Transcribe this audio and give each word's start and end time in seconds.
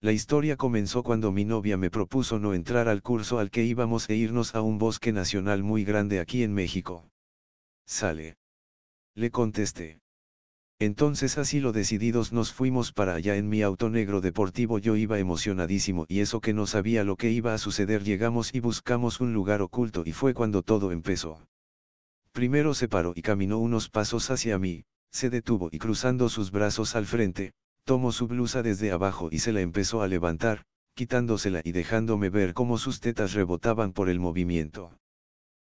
La 0.00 0.12
historia 0.12 0.56
comenzó 0.56 1.02
cuando 1.02 1.32
mi 1.32 1.44
novia 1.44 1.76
me 1.76 1.90
propuso 1.90 2.38
no 2.38 2.54
entrar 2.54 2.86
al 2.86 3.02
curso 3.02 3.40
al 3.40 3.50
que 3.50 3.64
íbamos 3.64 4.08
e 4.08 4.14
irnos 4.14 4.54
a 4.54 4.62
un 4.62 4.78
bosque 4.78 5.12
nacional 5.12 5.64
muy 5.64 5.84
grande 5.84 6.20
aquí 6.20 6.44
en 6.44 6.54
México. 6.54 7.10
Sale. 7.84 8.36
Le 9.16 9.32
contesté. 9.32 10.00
Entonces 10.78 11.36
así 11.36 11.58
lo 11.58 11.72
decididos 11.72 12.32
nos 12.32 12.52
fuimos 12.52 12.92
para 12.92 13.14
allá 13.14 13.34
en 13.34 13.48
mi 13.48 13.62
auto 13.62 13.90
negro 13.90 14.20
deportivo 14.20 14.78
yo 14.78 14.94
iba 14.94 15.18
emocionadísimo 15.18 16.06
y 16.08 16.20
eso 16.20 16.40
que 16.40 16.54
no 16.54 16.68
sabía 16.68 17.02
lo 17.02 17.16
que 17.16 17.32
iba 17.32 17.52
a 17.52 17.58
suceder 17.58 18.04
llegamos 18.04 18.54
y 18.54 18.60
buscamos 18.60 19.20
un 19.20 19.32
lugar 19.34 19.62
oculto 19.62 20.04
y 20.06 20.12
fue 20.12 20.32
cuando 20.32 20.62
todo 20.62 20.92
empezó. 20.92 21.48
Primero 22.30 22.74
se 22.74 22.86
paró 22.86 23.14
y 23.16 23.22
caminó 23.22 23.58
unos 23.58 23.88
pasos 23.88 24.30
hacia 24.30 24.60
mí, 24.60 24.84
se 25.10 25.28
detuvo 25.28 25.68
y 25.72 25.78
cruzando 25.78 26.28
sus 26.28 26.52
brazos 26.52 26.94
al 26.94 27.06
frente, 27.06 27.54
tomó 27.88 28.12
su 28.12 28.28
blusa 28.28 28.62
desde 28.62 28.92
abajo 28.92 29.30
y 29.32 29.38
se 29.38 29.50
la 29.50 29.62
empezó 29.62 30.02
a 30.02 30.08
levantar, 30.08 30.66
quitándosela 30.94 31.62
y 31.64 31.72
dejándome 31.72 32.28
ver 32.28 32.52
cómo 32.52 32.76
sus 32.76 33.00
tetas 33.00 33.32
rebotaban 33.32 33.94
por 33.94 34.10
el 34.10 34.20
movimiento. 34.20 34.92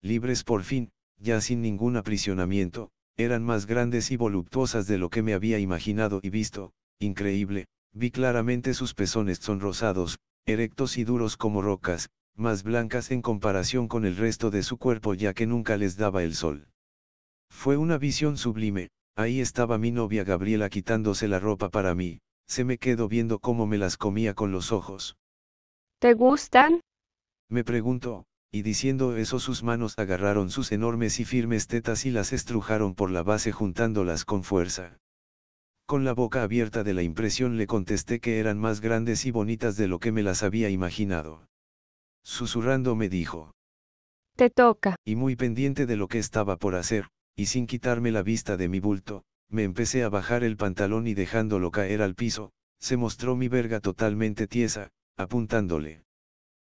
Libres 0.01 0.45
por 0.45 0.63
fin, 0.63 0.91
ya 1.19 1.41
sin 1.41 1.61
ningún 1.61 1.97
aprisionamiento, 1.97 2.89
eran 3.17 3.43
más 3.43 3.65
grandes 3.65 4.11
y 4.11 4.15
voluptuosas 4.15 4.87
de 4.87 4.97
lo 4.97 5.09
que 5.09 5.23
me 5.23 5.33
había 5.33 5.59
imaginado 5.59 6.21
y 6.23 6.29
visto, 6.29 6.71
increíble, 6.99 7.65
vi 7.91 8.11
claramente 8.11 8.73
sus 8.73 8.93
pezones 8.93 9.39
sonrosados, 9.39 10.17
erectos 10.45 10.97
y 10.97 11.03
duros 11.03 11.35
como 11.35 11.61
rocas, 11.61 12.07
más 12.33 12.63
blancas 12.63 13.11
en 13.11 13.21
comparación 13.21 13.89
con 13.89 14.05
el 14.05 14.15
resto 14.15 14.51
de 14.51 14.63
su 14.63 14.77
cuerpo 14.77 15.15
ya 15.15 15.33
que 15.33 15.47
nunca 15.47 15.75
les 15.75 15.97
daba 15.97 16.23
el 16.23 16.33
sol. 16.33 16.69
Fue 17.49 17.75
una 17.75 17.97
visión 17.97 18.37
sublime, 18.37 18.87
ahí 19.15 19.41
estaba 19.41 19.77
mi 19.77 19.91
novia 19.91 20.23
Gabriela 20.23 20.69
quitándose 20.69 21.27
la 21.27 21.39
ropa 21.39 21.69
para 21.69 21.95
mí, 21.95 22.19
se 22.47 22.63
me 22.63 22.77
quedó 22.77 23.07
viendo 23.07 23.39
cómo 23.39 23.65
me 23.67 23.77
las 23.77 23.97
comía 23.97 24.33
con 24.33 24.51
los 24.51 24.71
ojos. 24.71 25.17
¿Te 25.99 26.13
gustan? 26.13 26.81
Me 27.49 27.63
preguntó, 27.63 28.25
y 28.51 28.61
diciendo 28.61 29.17
eso 29.17 29.39
sus 29.39 29.63
manos 29.63 29.97
agarraron 29.97 30.49
sus 30.49 30.71
enormes 30.71 31.19
y 31.19 31.25
firmes 31.25 31.67
tetas 31.67 32.05
y 32.05 32.11
las 32.11 32.33
estrujaron 32.33 32.95
por 32.95 33.11
la 33.11 33.23
base 33.23 33.51
juntándolas 33.51 34.25
con 34.25 34.43
fuerza. 34.43 34.97
Con 35.85 36.03
la 36.03 36.13
boca 36.13 36.41
abierta 36.41 36.83
de 36.83 36.93
la 36.93 37.03
impresión 37.03 37.57
le 37.57 37.67
contesté 37.67 38.19
que 38.19 38.39
eran 38.39 38.57
más 38.57 38.81
grandes 38.81 39.25
y 39.25 39.31
bonitas 39.31 39.77
de 39.77 39.87
lo 39.87 39.99
que 39.99 40.11
me 40.11 40.23
las 40.23 40.41
había 40.41 40.69
imaginado. 40.69 41.47
Susurrando 42.23 42.95
me 42.95 43.07
dijo. 43.07 43.51
Te 44.35 44.49
toca. 44.49 44.95
Y 45.05 45.15
muy 45.15 45.35
pendiente 45.35 45.85
de 45.85 45.95
lo 45.95 46.07
que 46.07 46.17
estaba 46.17 46.57
por 46.57 46.75
hacer, 46.75 47.07
y 47.35 47.47
sin 47.47 47.67
quitarme 47.67 48.11
la 48.11 48.23
vista 48.23 48.57
de 48.57 48.69
mi 48.69 48.79
bulto, 48.79 49.23
me 49.49 49.63
empecé 49.63 50.03
a 50.03 50.09
bajar 50.09 50.43
el 50.43 50.57
pantalón 50.57 51.07
y 51.07 51.13
dejándolo 51.13 51.71
caer 51.71 52.01
al 52.01 52.15
piso, 52.15 52.51
se 52.79 52.97
mostró 52.97 53.35
mi 53.35 53.47
verga 53.47 53.79
totalmente 53.79 54.47
tiesa, 54.47 54.91
apuntándole. 55.17 56.03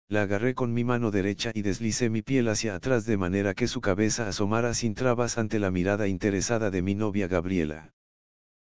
La 0.09 0.23
agarré 0.23 0.55
con 0.55 0.75
mi 0.75 0.85
mano 0.85 1.11
derecha 1.11 1.53
y 1.55 1.63
deslicé 1.63 2.11
mi 2.11 2.23
piel 2.23 2.49
hacia 2.49 2.75
atrás 2.75 3.07
de 3.07 3.17
manera 3.17 3.55
que 3.55 3.67
su 3.67 3.81
cabeza 3.81 4.29
asomara 4.29 4.75
sin 4.75 4.95
trabas 4.95 5.39
ante 5.39 5.59
la 5.59 5.71
mirada 5.71 6.07
interesada 6.07 6.71
de 6.71 6.83
mi 6.83 6.95
novia 6.95 7.29
Gabriela. 7.29 7.95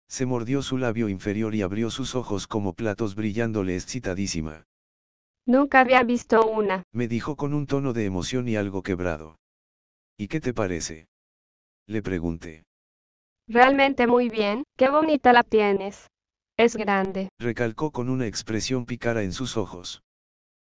Se 0.09 0.25
mordió 0.25 0.63
su 0.63 0.79
labio 0.79 1.09
inferior 1.09 1.55
y 1.55 1.63
abrió 1.63 1.91
sus 1.91 2.15
ojos 2.15 2.47
como 2.47 2.75
platos 2.75 3.15
brillándole 3.15 3.75
excitadísima. 3.75 4.67
Nunca 5.47 5.81
había 5.81 6.03
visto 6.05 6.47
una. 6.47 6.85
Me 6.93 7.09
dijo 7.09 7.37
con 7.37 7.53
un 7.53 7.67
tono 7.67 7.93
de 7.93 8.05
emoción 8.05 8.49
y 8.49 8.57
algo 8.57 8.83
quebrado. 8.83 9.39
¿Y 10.17 10.29
qué 10.29 10.41
te 10.41 10.55
parece? 10.55 11.09
Le 11.87 12.03
pregunté. 12.03 12.65
Realmente 13.49 14.07
muy 14.07 14.29
bien, 14.29 14.65
qué 14.77 14.89
bonita 14.89 15.33
la 15.33 15.43
tienes. 15.43 16.07
Es 16.57 16.77
grande. 16.77 17.29
Recalcó 17.39 17.91
con 17.91 18.09
una 18.09 18.27
expresión 18.27 18.87
pícara 18.87 19.23
en 19.23 19.33
sus 19.33 19.57
ojos. 19.57 20.03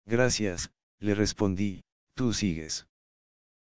Gracias, 0.07 0.71
le 0.99 1.15
respondí, 1.15 1.83
tú 2.15 2.33
sigues. 2.33 2.87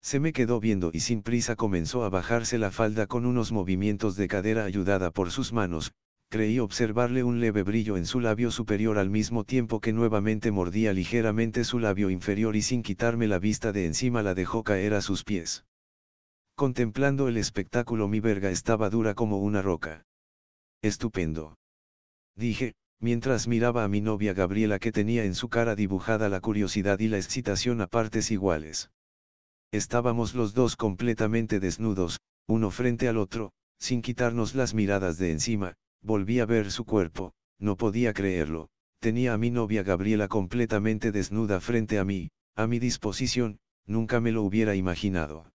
Se 0.01 0.19
me 0.19 0.33
quedó 0.33 0.59
viendo 0.59 0.91
y 0.93 1.01
sin 1.01 1.21
prisa 1.21 1.55
comenzó 1.55 2.03
a 2.03 2.09
bajarse 2.09 2.57
la 2.57 2.71
falda 2.71 3.07
con 3.07 3.25
unos 3.25 3.51
movimientos 3.51 4.15
de 4.15 4.27
cadera 4.27 4.63
ayudada 4.63 5.11
por 5.11 5.31
sus 5.31 5.53
manos, 5.53 5.91
creí 6.29 6.59
observarle 6.59 7.23
un 7.23 7.39
leve 7.39 7.63
brillo 7.63 7.97
en 7.97 8.05
su 8.05 8.19
labio 8.19 8.51
superior 8.51 8.97
al 8.97 9.09
mismo 9.09 9.43
tiempo 9.43 9.79
que 9.79 9.93
nuevamente 9.93 10.51
mordía 10.51 10.93
ligeramente 10.93 11.63
su 11.63 11.79
labio 11.79 12.09
inferior 12.09 12.55
y 12.55 12.61
sin 12.61 12.83
quitarme 12.83 13.27
la 13.27 13.39
vista 13.39 13.71
de 13.71 13.85
encima 13.85 14.23
la 14.23 14.33
dejó 14.33 14.63
caer 14.63 14.93
a 14.93 15.01
sus 15.01 15.23
pies. 15.23 15.65
Contemplando 16.59 17.27
el 17.27 17.37
espectáculo 17.37 18.07
mi 18.07 18.19
verga 18.19 18.49
estaba 18.49 18.89
dura 18.89 19.13
como 19.13 19.37
una 19.37 19.61
roca. 19.61 20.07
Estupendo. 20.81 21.59
Dije, 22.35 22.73
mientras 22.99 23.47
miraba 23.47 23.83
a 23.83 23.87
mi 23.87 24.01
novia 24.01 24.33
Gabriela 24.33 24.79
que 24.79 24.91
tenía 24.91 25.23
en 25.25 25.35
su 25.35 25.49
cara 25.49 25.75
dibujada 25.75 26.29
la 26.29 26.41
curiosidad 26.41 26.97
y 26.97 27.09
la 27.09 27.17
excitación 27.17 27.79
a 27.79 27.85
partes 27.85 28.31
iguales. 28.31 28.89
Estábamos 29.71 30.33
los 30.33 30.55
dos 30.55 30.75
completamente 30.75 31.59
desnudos, 31.59 32.21
uno 32.47 32.71
frente 32.71 33.07
al 33.07 33.17
otro, 33.17 33.51
sin 33.77 34.01
quitarnos 34.01 34.55
las 34.55 34.73
miradas 34.73 35.19
de 35.19 35.33
encima, 35.33 35.75
volví 36.01 36.39
a 36.39 36.47
ver 36.47 36.71
su 36.71 36.85
cuerpo, 36.85 37.33
no 37.59 37.77
podía 37.77 38.13
creerlo, 38.13 38.71
tenía 38.99 39.35
a 39.35 39.37
mi 39.37 39.51
novia 39.51 39.83
Gabriela 39.83 40.27
completamente 40.27 41.11
desnuda 41.11 41.61
frente 41.61 41.99
a 41.99 42.03
mí, 42.03 42.31
a 42.55 42.65
mi 42.65 42.79
disposición, 42.79 43.59
nunca 43.85 44.19
me 44.19 44.31
lo 44.31 44.41
hubiera 44.41 44.73
imaginado. 44.73 45.51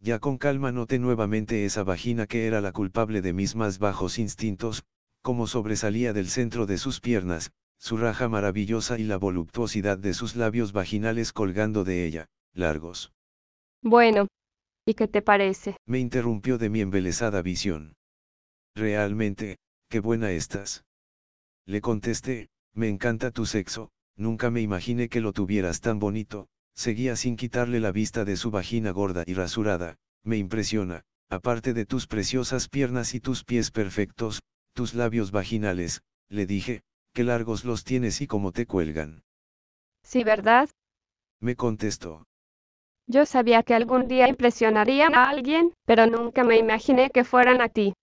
Ya 0.00 0.20
con 0.20 0.38
calma 0.38 0.70
noté 0.70 0.98
nuevamente 0.98 1.64
esa 1.64 1.82
vagina 1.82 2.26
que 2.26 2.46
era 2.46 2.60
la 2.60 2.72
culpable 2.72 3.20
de 3.20 3.32
mis 3.32 3.56
más 3.56 3.78
bajos 3.78 4.18
instintos, 4.18 4.84
como 5.22 5.46
sobresalía 5.46 6.12
del 6.12 6.28
centro 6.28 6.66
de 6.66 6.78
sus 6.78 7.00
piernas, 7.00 7.52
su 7.78 7.96
raja 7.96 8.28
maravillosa 8.28 8.98
y 8.98 9.04
la 9.04 9.16
voluptuosidad 9.16 9.98
de 9.98 10.14
sus 10.14 10.36
labios 10.36 10.72
vaginales 10.72 11.32
colgando 11.32 11.84
de 11.84 12.06
ella, 12.06 12.26
largos. 12.52 13.12
Bueno. 13.82 14.28
¿Y 14.86 14.94
qué 14.94 15.06
te 15.06 15.20
parece? 15.20 15.76
Me 15.86 15.98
interrumpió 15.98 16.56
de 16.56 16.70
mi 16.70 16.80
embelesada 16.80 17.42
visión. 17.42 17.94
Realmente, 18.74 19.58
qué 19.90 20.00
buena 20.00 20.30
estás. 20.30 20.84
Le 21.66 21.80
contesté, 21.82 22.48
me 22.72 22.88
encanta 22.88 23.30
tu 23.30 23.44
sexo, 23.44 23.90
nunca 24.16 24.50
me 24.50 24.62
imaginé 24.62 25.08
que 25.08 25.20
lo 25.20 25.32
tuvieras 25.32 25.80
tan 25.80 25.98
bonito, 25.98 26.48
seguía 26.78 27.16
sin 27.16 27.36
quitarle 27.36 27.80
la 27.80 27.90
vista 27.90 28.24
de 28.24 28.36
su 28.36 28.52
vagina 28.52 28.92
gorda 28.92 29.24
y 29.26 29.34
rasurada, 29.34 29.96
me 30.22 30.36
impresiona, 30.36 31.02
aparte 31.28 31.74
de 31.74 31.84
tus 31.84 32.06
preciosas 32.06 32.68
piernas 32.68 33.14
y 33.14 33.20
tus 33.20 33.42
pies 33.42 33.72
perfectos, 33.72 34.42
tus 34.74 34.94
labios 34.94 35.32
vaginales, 35.32 36.02
le 36.28 36.46
dije, 36.46 36.82
qué 37.14 37.24
largos 37.24 37.64
los 37.64 37.82
tienes 37.82 38.20
y 38.20 38.28
cómo 38.28 38.52
te 38.52 38.64
cuelgan. 38.64 39.24
Sí, 40.04 40.22
¿verdad? 40.22 40.70
Me 41.40 41.56
contestó. 41.56 42.24
Yo 43.08 43.26
sabía 43.26 43.64
que 43.64 43.74
algún 43.74 44.06
día 44.06 44.28
impresionaría 44.28 45.08
a 45.08 45.28
alguien, 45.28 45.74
pero 45.84 46.06
nunca 46.06 46.44
me 46.44 46.58
imaginé 46.58 47.10
que 47.10 47.24
fueran 47.24 47.60
a 47.60 47.68
ti. 47.70 47.94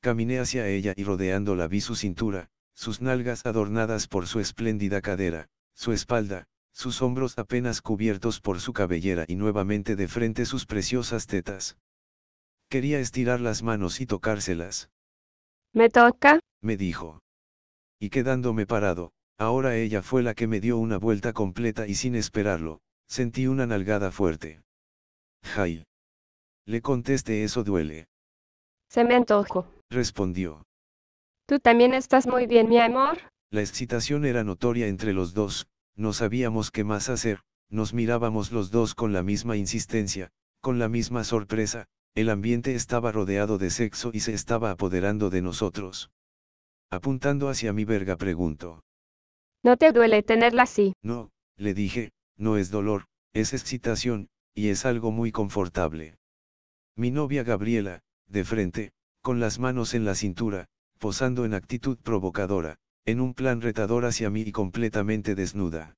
Caminé 0.00 0.38
hacia 0.38 0.66
ella 0.68 0.94
y 0.96 1.04
rodeándola 1.04 1.68
vi 1.68 1.82
su 1.82 1.94
cintura, 1.94 2.48
sus 2.72 3.02
nalgas 3.02 3.44
adornadas 3.44 4.08
por 4.08 4.26
su 4.26 4.40
espléndida 4.40 5.02
cadera, 5.02 5.48
su 5.74 5.92
espalda, 5.92 6.46
sus 6.76 7.00
hombros 7.00 7.38
apenas 7.38 7.80
cubiertos 7.80 8.42
por 8.42 8.60
su 8.60 8.74
cabellera 8.74 9.24
y 9.26 9.36
nuevamente 9.36 9.96
de 9.96 10.08
frente 10.08 10.44
sus 10.44 10.66
preciosas 10.66 11.26
tetas. 11.26 11.78
Quería 12.68 13.00
estirar 13.00 13.40
las 13.40 13.62
manos 13.62 13.98
y 14.02 14.04
tocárselas. 14.04 14.90
¿Me 15.72 15.88
toca? 15.88 16.38
me 16.60 16.76
dijo. 16.76 17.20
Y 17.98 18.10
quedándome 18.10 18.66
parado, 18.66 19.12
ahora 19.38 19.74
ella 19.76 20.02
fue 20.02 20.22
la 20.22 20.34
que 20.34 20.46
me 20.46 20.60
dio 20.60 20.76
una 20.76 20.98
vuelta 20.98 21.32
completa 21.32 21.86
y 21.86 21.94
sin 21.94 22.14
esperarlo, 22.14 22.82
sentí 23.08 23.46
una 23.46 23.64
nalgada 23.64 24.10
fuerte. 24.12 24.60
Jai. 25.44 25.82
Le 26.66 26.82
contesté 26.82 27.42
eso 27.42 27.64
duele. 27.64 28.06
Se 28.90 29.02
me 29.02 29.14
antojó. 29.14 29.66
Respondió. 29.88 30.62
Tú 31.46 31.58
también 31.58 31.94
estás 31.94 32.26
muy 32.26 32.46
bien, 32.46 32.68
mi 32.68 32.78
amor. 32.78 33.16
La 33.50 33.62
excitación 33.62 34.26
era 34.26 34.44
notoria 34.44 34.88
entre 34.88 35.14
los 35.14 35.32
dos, 35.32 35.68
no 35.96 36.12
sabíamos 36.12 36.70
qué 36.70 36.84
más 36.84 37.08
hacer, 37.08 37.40
nos 37.68 37.94
mirábamos 37.94 38.52
los 38.52 38.70
dos 38.70 38.94
con 38.94 39.12
la 39.12 39.22
misma 39.22 39.56
insistencia, 39.56 40.30
con 40.60 40.78
la 40.78 40.88
misma 40.88 41.24
sorpresa, 41.24 41.86
el 42.14 42.30
ambiente 42.30 42.74
estaba 42.74 43.12
rodeado 43.12 43.58
de 43.58 43.70
sexo 43.70 44.10
y 44.12 44.20
se 44.20 44.32
estaba 44.32 44.70
apoderando 44.70 45.30
de 45.30 45.42
nosotros. 45.42 46.10
Apuntando 46.90 47.48
hacia 47.48 47.72
mi 47.72 47.84
verga 47.84 48.16
preguntó. 48.16 48.84
¿No 49.62 49.76
te 49.76 49.92
duele 49.92 50.22
tenerla 50.22 50.62
así? 50.62 50.92
No, 51.02 51.30
le 51.56 51.74
dije, 51.74 52.12
no 52.36 52.56
es 52.56 52.70
dolor, 52.70 53.06
es 53.32 53.52
excitación, 53.52 54.28
y 54.54 54.68
es 54.68 54.86
algo 54.86 55.10
muy 55.10 55.32
confortable. 55.32 56.16
Mi 56.94 57.10
novia 57.10 57.42
Gabriela, 57.42 58.00
de 58.26 58.44
frente, 58.44 58.92
con 59.22 59.40
las 59.40 59.58
manos 59.58 59.92
en 59.94 60.04
la 60.04 60.14
cintura, 60.14 60.66
posando 60.98 61.44
en 61.44 61.52
actitud 61.52 61.98
provocadora, 61.98 62.78
en 63.06 63.20
un 63.20 63.34
plan 63.34 63.60
retador 63.60 64.04
hacia 64.04 64.30
mí 64.30 64.42
y 64.42 64.52
completamente 64.52 65.34
desnuda. 65.34 65.94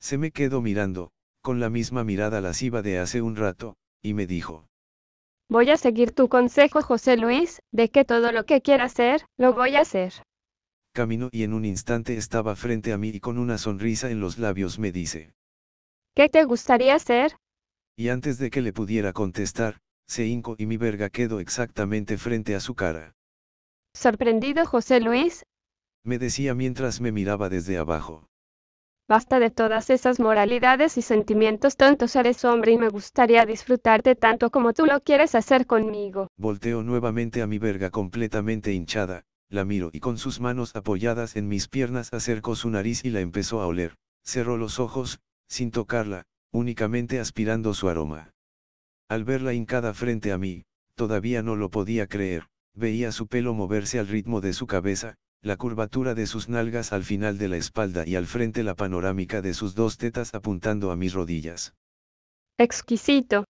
Se 0.00 0.18
me 0.18 0.30
quedó 0.32 0.60
mirando, 0.60 1.12
con 1.42 1.60
la 1.60 1.70
misma 1.70 2.04
mirada 2.04 2.40
lasciva 2.40 2.82
de 2.82 2.98
hace 2.98 3.22
un 3.22 3.36
rato, 3.36 3.76
y 4.02 4.14
me 4.14 4.26
dijo. 4.26 4.66
Voy 5.48 5.70
a 5.70 5.76
seguir 5.76 6.12
tu 6.12 6.28
consejo, 6.28 6.82
José 6.82 7.16
Luis, 7.16 7.60
de 7.72 7.88
que 7.90 8.04
todo 8.04 8.32
lo 8.32 8.44
que 8.44 8.60
quiera 8.60 8.84
hacer, 8.84 9.24
lo 9.38 9.54
voy 9.54 9.76
a 9.76 9.80
hacer. 9.80 10.12
caminó 10.92 11.28
y 11.32 11.42
en 11.42 11.52
un 11.52 11.64
instante 11.64 12.16
estaba 12.16 12.56
frente 12.56 12.92
a 12.92 12.98
mí 12.98 13.08
y 13.14 13.20
con 13.20 13.38
una 13.38 13.58
sonrisa 13.58 14.10
en 14.10 14.20
los 14.20 14.38
labios 14.38 14.78
me 14.78 14.92
dice, 14.92 15.34
¿Qué 16.14 16.28
te 16.28 16.44
gustaría 16.44 16.94
hacer? 16.94 17.36
y 17.96 18.08
antes 18.08 18.38
de 18.38 18.50
que 18.50 18.60
le 18.62 18.72
pudiera 18.72 19.12
contestar, 19.12 19.78
se 20.06 20.26
hincó 20.26 20.56
y 20.58 20.66
mi 20.66 20.76
verga 20.76 21.10
quedó 21.10 21.38
exactamente 21.40 22.18
frente 22.18 22.54
a 22.54 22.60
su 22.60 22.74
cara. 22.74 23.14
Sorprendido 23.94 24.66
José 24.66 25.00
Luis, 25.00 25.44
Me 26.04 26.18
decía 26.18 26.54
mientras 26.54 27.00
me 27.00 27.12
miraba 27.12 27.48
desde 27.48 27.78
abajo. 27.78 28.28
basta 29.08 29.38
de 29.38 29.50
todas 29.50 29.90
esas 29.90 30.20
moralidades 30.20 30.98
y 30.98 31.02
sentimientos 31.02 31.76
tontos, 31.76 32.14
eres 32.16 32.44
hombre 32.44 32.72
y 32.72 32.78
me 32.78 32.88
gustaría 32.88 33.44
disfrutarte 33.46 34.14
tanto 34.14 34.50
como 34.50 34.72
tú 34.72 34.86
lo 34.86 35.00
quieres 35.00 35.34
hacer 35.34 35.66
conmigo. 35.66 36.28
Volteo 36.36 36.82
nuevamente 36.82 37.42
a 37.42 37.46
mi 37.46 37.58
verga 37.58 37.90
completamente 37.90 38.72
hinchada, 38.72 39.24
la 39.48 39.64
miro 39.64 39.90
y 39.92 40.00
con 40.00 40.18
sus 40.18 40.40
manos 40.40 40.76
apoyadas 40.76 41.36
en 41.36 41.48
mis 41.48 41.68
piernas 41.68 42.12
acercó 42.12 42.54
su 42.54 42.68
nariz 42.70 43.04
y 43.04 43.10
la 43.10 43.20
empezó 43.20 43.60
a 43.60 43.66
oler. 43.66 43.94
Cerró 44.24 44.56
los 44.56 44.80
ojos, 44.80 45.20
sin 45.48 45.70
tocarla, 45.70 46.24
únicamente 46.50 47.20
aspirando 47.20 47.74
su 47.74 47.88
aroma. 47.88 48.30
Al 49.08 49.24
verla 49.24 49.52
hincada 49.52 49.92
frente 49.92 50.32
a 50.32 50.38
mí, 50.38 50.64
todavía 50.96 51.42
no 51.42 51.56
lo 51.56 51.70
podía 51.70 52.06
creer, 52.06 52.46
veía 52.74 53.12
su 53.12 53.26
pelo 53.26 53.52
moverse 53.52 53.98
al 53.98 54.08
ritmo 54.08 54.40
de 54.40 54.54
su 54.54 54.66
cabeza, 54.66 55.16
la 55.44 55.58
curvatura 55.58 56.14
de 56.14 56.26
sus 56.26 56.48
nalgas 56.48 56.94
al 56.94 57.04
final 57.04 57.36
de 57.36 57.48
la 57.48 57.58
espalda 57.58 58.06
y 58.06 58.16
al 58.16 58.26
frente 58.26 58.62
la 58.62 58.74
panorámica 58.74 59.42
de 59.42 59.52
sus 59.52 59.74
dos 59.74 59.98
tetas 59.98 60.34
apuntando 60.34 60.90
a 60.90 60.96
mis 60.96 61.12
rodillas. 61.12 61.74
Exquisito. 62.56 63.44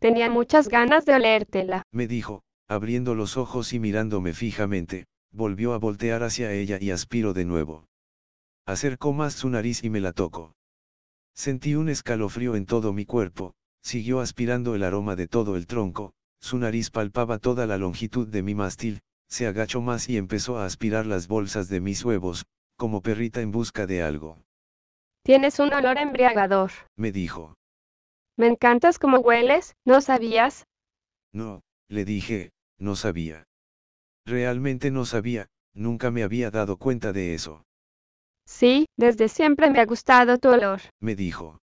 Tenía 0.00 0.28
muchas 0.28 0.68
ganas 0.68 1.06
de 1.06 1.14
olértela. 1.14 1.82
Me 1.92 2.06
dijo, 2.06 2.42
abriendo 2.68 3.14
los 3.14 3.38
ojos 3.38 3.72
y 3.72 3.80
mirándome 3.80 4.34
fijamente, 4.34 5.06
volvió 5.32 5.72
a 5.72 5.78
voltear 5.78 6.22
hacia 6.24 6.52
ella 6.52 6.76
y 6.78 6.90
aspiró 6.90 7.32
de 7.32 7.46
nuevo. 7.46 7.86
Acercó 8.66 9.14
más 9.14 9.32
su 9.32 9.48
nariz 9.48 9.82
y 9.82 9.88
me 9.88 10.00
la 10.00 10.12
tocó. 10.12 10.52
Sentí 11.34 11.74
un 11.74 11.88
escalofrío 11.88 12.54
en 12.54 12.66
todo 12.66 12.92
mi 12.92 13.06
cuerpo, 13.06 13.54
siguió 13.80 14.20
aspirando 14.20 14.74
el 14.74 14.82
aroma 14.82 15.16
de 15.16 15.26
todo 15.26 15.56
el 15.56 15.66
tronco, 15.66 16.12
su 16.38 16.58
nariz 16.58 16.90
palpaba 16.90 17.38
toda 17.38 17.66
la 17.66 17.78
longitud 17.78 18.28
de 18.28 18.42
mi 18.42 18.54
mástil, 18.54 19.00
se 19.30 19.46
agachó 19.46 19.80
más 19.80 20.08
y 20.08 20.16
empezó 20.16 20.58
a 20.58 20.64
aspirar 20.66 21.06
las 21.06 21.28
bolsas 21.28 21.68
de 21.68 21.80
mis 21.80 22.04
huevos, 22.04 22.44
como 22.76 23.00
perrita 23.00 23.40
en 23.40 23.50
busca 23.52 23.86
de 23.86 24.02
algo. 24.02 24.38
Tienes 25.24 25.58
un 25.58 25.72
olor 25.72 25.98
embriagador. 25.98 26.70
Me 26.96 27.12
dijo, 27.12 27.54
Me 28.36 28.46
encantas 28.48 28.98
como 28.98 29.18
hueles, 29.18 29.74
¿no 29.86 30.00
sabías? 30.00 30.64
no, 31.32 31.60
le 31.88 32.04
dije, 32.04 32.50
no 32.78 32.96
sabía. 32.96 33.44
Realmente 34.26 34.90
no 34.90 35.04
sabía, 35.04 35.46
nunca 35.74 36.10
me 36.10 36.22
había 36.24 36.50
dado 36.50 36.76
cuenta 36.76 37.12
de 37.12 37.34
eso, 37.34 37.62
Sí, 38.46 38.86
desde 38.96 39.28
siempre 39.28 39.70
me 39.70 39.78
ha 39.80 39.86
gustado 39.86 40.38
tu 40.38 40.48
olor. 40.48 40.80
me 41.00 41.14
dijo. 41.14 41.58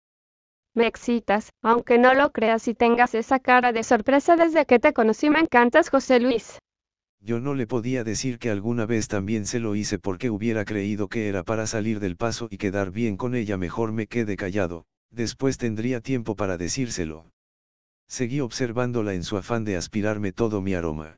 Me 0.75 0.87
excitas, 0.87 1.49
aunque 1.63 1.97
no 1.99 2.13
lo 2.15 2.31
creas 2.33 2.69
y 2.69 2.75
tengas 2.75 3.15
esa 3.15 3.39
cara 3.39 3.73
de 3.73 3.83
sorpresa 3.85 4.37
desde 4.37 4.67
que 4.67 4.79
te 4.81 4.93
conocí. 4.93 5.31
Me 5.31 5.39
encantas, 5.39 5.89
José 5.89 6.21
Luis. 6.21 6.59
Yo 7.26 7.41
no 7.41 7.55
le 7.55 7.67
podía 7.67 8.05
decir 8.05 8.38
que 8.38 8.50
alguna 8.50 8.85
vez 8.85 9.09
también 9.09 9.47
se 9.47 9.59
lo 9.59 9.75
hice 9.76 9.99
porque 9.99 10.29
hubiera 10.29 10.67
creído 10.67 11.09
que 11.09 11.26
era 11.26 11.43
para 11.43 11.67
salir 11.67 11.99
del 11.99 12.19
paso 12.19 12.49
y 12.50 12.59
quedar 12.59 12.91
bien 12.91 13.17
con 13.17 13.35
ella. 13.35 13.56
Mejor 13.56 13.93
me 13.93 14.06
quede 14.06 14.37
callado, 14.37 14.85
después 15.11 15.56
tendría 15.56 16.03
tiempo 16.03 16.37
para 16.37 16.59
decírselo. 16.59 17.32
Seguí 18.09 18.41
observándola 18.41 19.15
en 19.15 19.25
su 19.25 19.38
afán 19.38 19.65
de 19.65 19.76
aspirarme 19.76 20.32
todo 20.32 20.61
mi 20.61 20.75
aroma. 20.75 21.17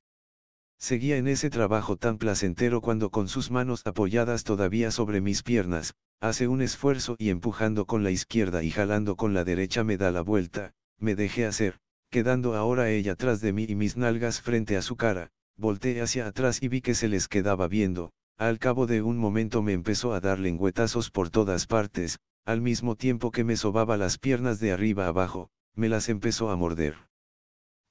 Seguía 0.78 1.16
en 1.16 1.26
ese 1.26 1.50
trabajo 1.50 1.96
tan 1.96 2.18
placentero 2.18 2.80
cuando 2.80 3.10
con 3.10 3.26
sus 3.26 3.50
manos 3.50 3.82
apoyadas 3.84 4.44
todavía 4.44 4.92
sobre 4.92 5.20
mis 5.20 5.42
piernas, 5.42 5.94
hace 6.20 6.46
un 6.46 6.62
esfuerzo 6.62 7.16
y 7.18 7.30
empujando 7.30 7.84
con 7.84 8.04
la 8.04 8.12
izquierda 8.12 8.62
y 8.62 8.70
jalando 8.70 9.16
con 9.16 9.34
la 9.34 9.42
derecha 9.42 9.82
me 9.82 9.96
da 9.96 10.12
la 10.12 10.20
vuelta, 10.20 10.72
me 11.00 11.16
dejé 11.16 11.46
hacer, 11.46 11.80
quedando 12.10 12.54
ahora 12.54 12.90
ella 12.90 13.16
tras 13.16 13.40
de 13.40 13.52
mí 13.52 13.66
y 13.68 13.74
mis 13.74 13.96
nalgas 13.96 14.40
frente 14.40 14.76
a 14.76 14.82
su 14.82 14.94
cara, 14.94 15.32
volteé 15.56 16.00
hacia 16.00 16.26
atrás 16.26 16.62
y 16.62 16.68
vi 16.68 16.80
que 16.80 16.94
se 16.94 17.08
les 17.08 17.28
quedaba 17.28 17.68
viendo, 17.68 18.12
al 18.36 18.58
cabo 18.58 18.86
de 18.86 19.02
un 19.02 19.16
momento 19.16 19.62
me 19.62 19.72
empezó 19.72 20.12
a 20.12 20.20
dar 20.20 20.38
lengüetazos 20.38 21.10
por 21.10 21.30
todas 21.30 21.66
partes, 21.66 22.18
al 22.44 22.60
mismo 22.60 22.96
tiempo 22.96 23.30
que 23.30 23.44
me 23.44 23.56
sobaba 23.56 23.96
las 23.96 24.18
piernas 24.18 24.60
de 24.60 24.72
arriba 24.72 25.06
abajo, 25.06 25.50
me 25.74 25.88
las 25.88 26.08
empezó 26.08 26.50
a 26.50 26.56
morder. 26.56 26.94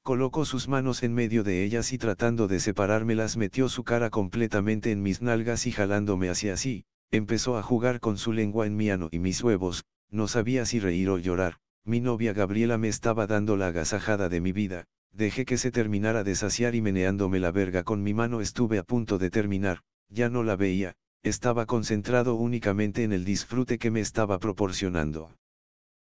Colocó 0.04 0.46
sus 0.46 0.68
manos 0.68 1.02
en 1.02 1.16
medio 1.16 1.44
de 1.44 1.64
ellas 1.64 1.92
y 1.92 1.98
tratando 1.98 2.48
de 2.48 2.60
separármelas 2.60 3.38
metió 3.38 3.70
su 3.70 3.84
cara 3.84 4.12
completamente 4.12 4.92
en 4.92 5.02
mis 5.02 5.24
nalgas 5.24 5.66
y 5.66 5.72
jalándome 5.72 6.30
hacia 6.30 6.58
sí, 6.58 6.86
empezó 7.10 7.58
a 7.58 7.64
jugar 7.64 8.00
con 8.00 8.18
su 8.18 8.32
lengua 8.32 8.68
en 8.68 8.76
mi 8.76 8.92
ano 8.92 9.10
y 9.12 9.18
mis 9.18 9.44
huevos, 9.44 9.84
no 10.12 10.28
sabía 10.28 10.66
si 10.66 10.80
reír 10.80 11.10
o 11.10 11.18
llorar, 11.18 11.58
mi 11.84 12.02
novia 12.02 12.34
Gabriela 12.34 12.78
me 12.78 12.88
estaba 12.88 13.26
dando 13.26 13.58
la 13.58 13.68
agasajada 13.68 14.30
de 14.30 14.42
mi 14.42 14.52
vida, 14.52 14.86
dejé 15.16 15.46
que 15.46 15.58
se 15.58 15.72
terminara 15.72 16.24
de 16.24 16.36
saciar 16.36 16.76
y 16.76 16.82
meneándome 16.82 17.40
la 17.40 17.52
verga 17.52 17.84
con 17.84 18.04
mi 18.04 18.14
mano 18.14 18.42
estuve 18.42 18.78
a 18.78 18.84
punto 18.84 19.18
de 19.18 19.30
terminar, 19.30 19.82
ya 20.10 20.30
no 20.30 20.44
la 20.44 20.58
veía, 20.58 20.96
estaba 21.24 21.66
concentrado 21.66 22.36
únicamente 22.36 23.04
en 23.04 23.14
el 23.14 23.24
disfrute 23.24 23.78
que 23.78 23.92
me 23.92 24.02
estaba 24.02 24.40
proporcionando. 24.40 25.32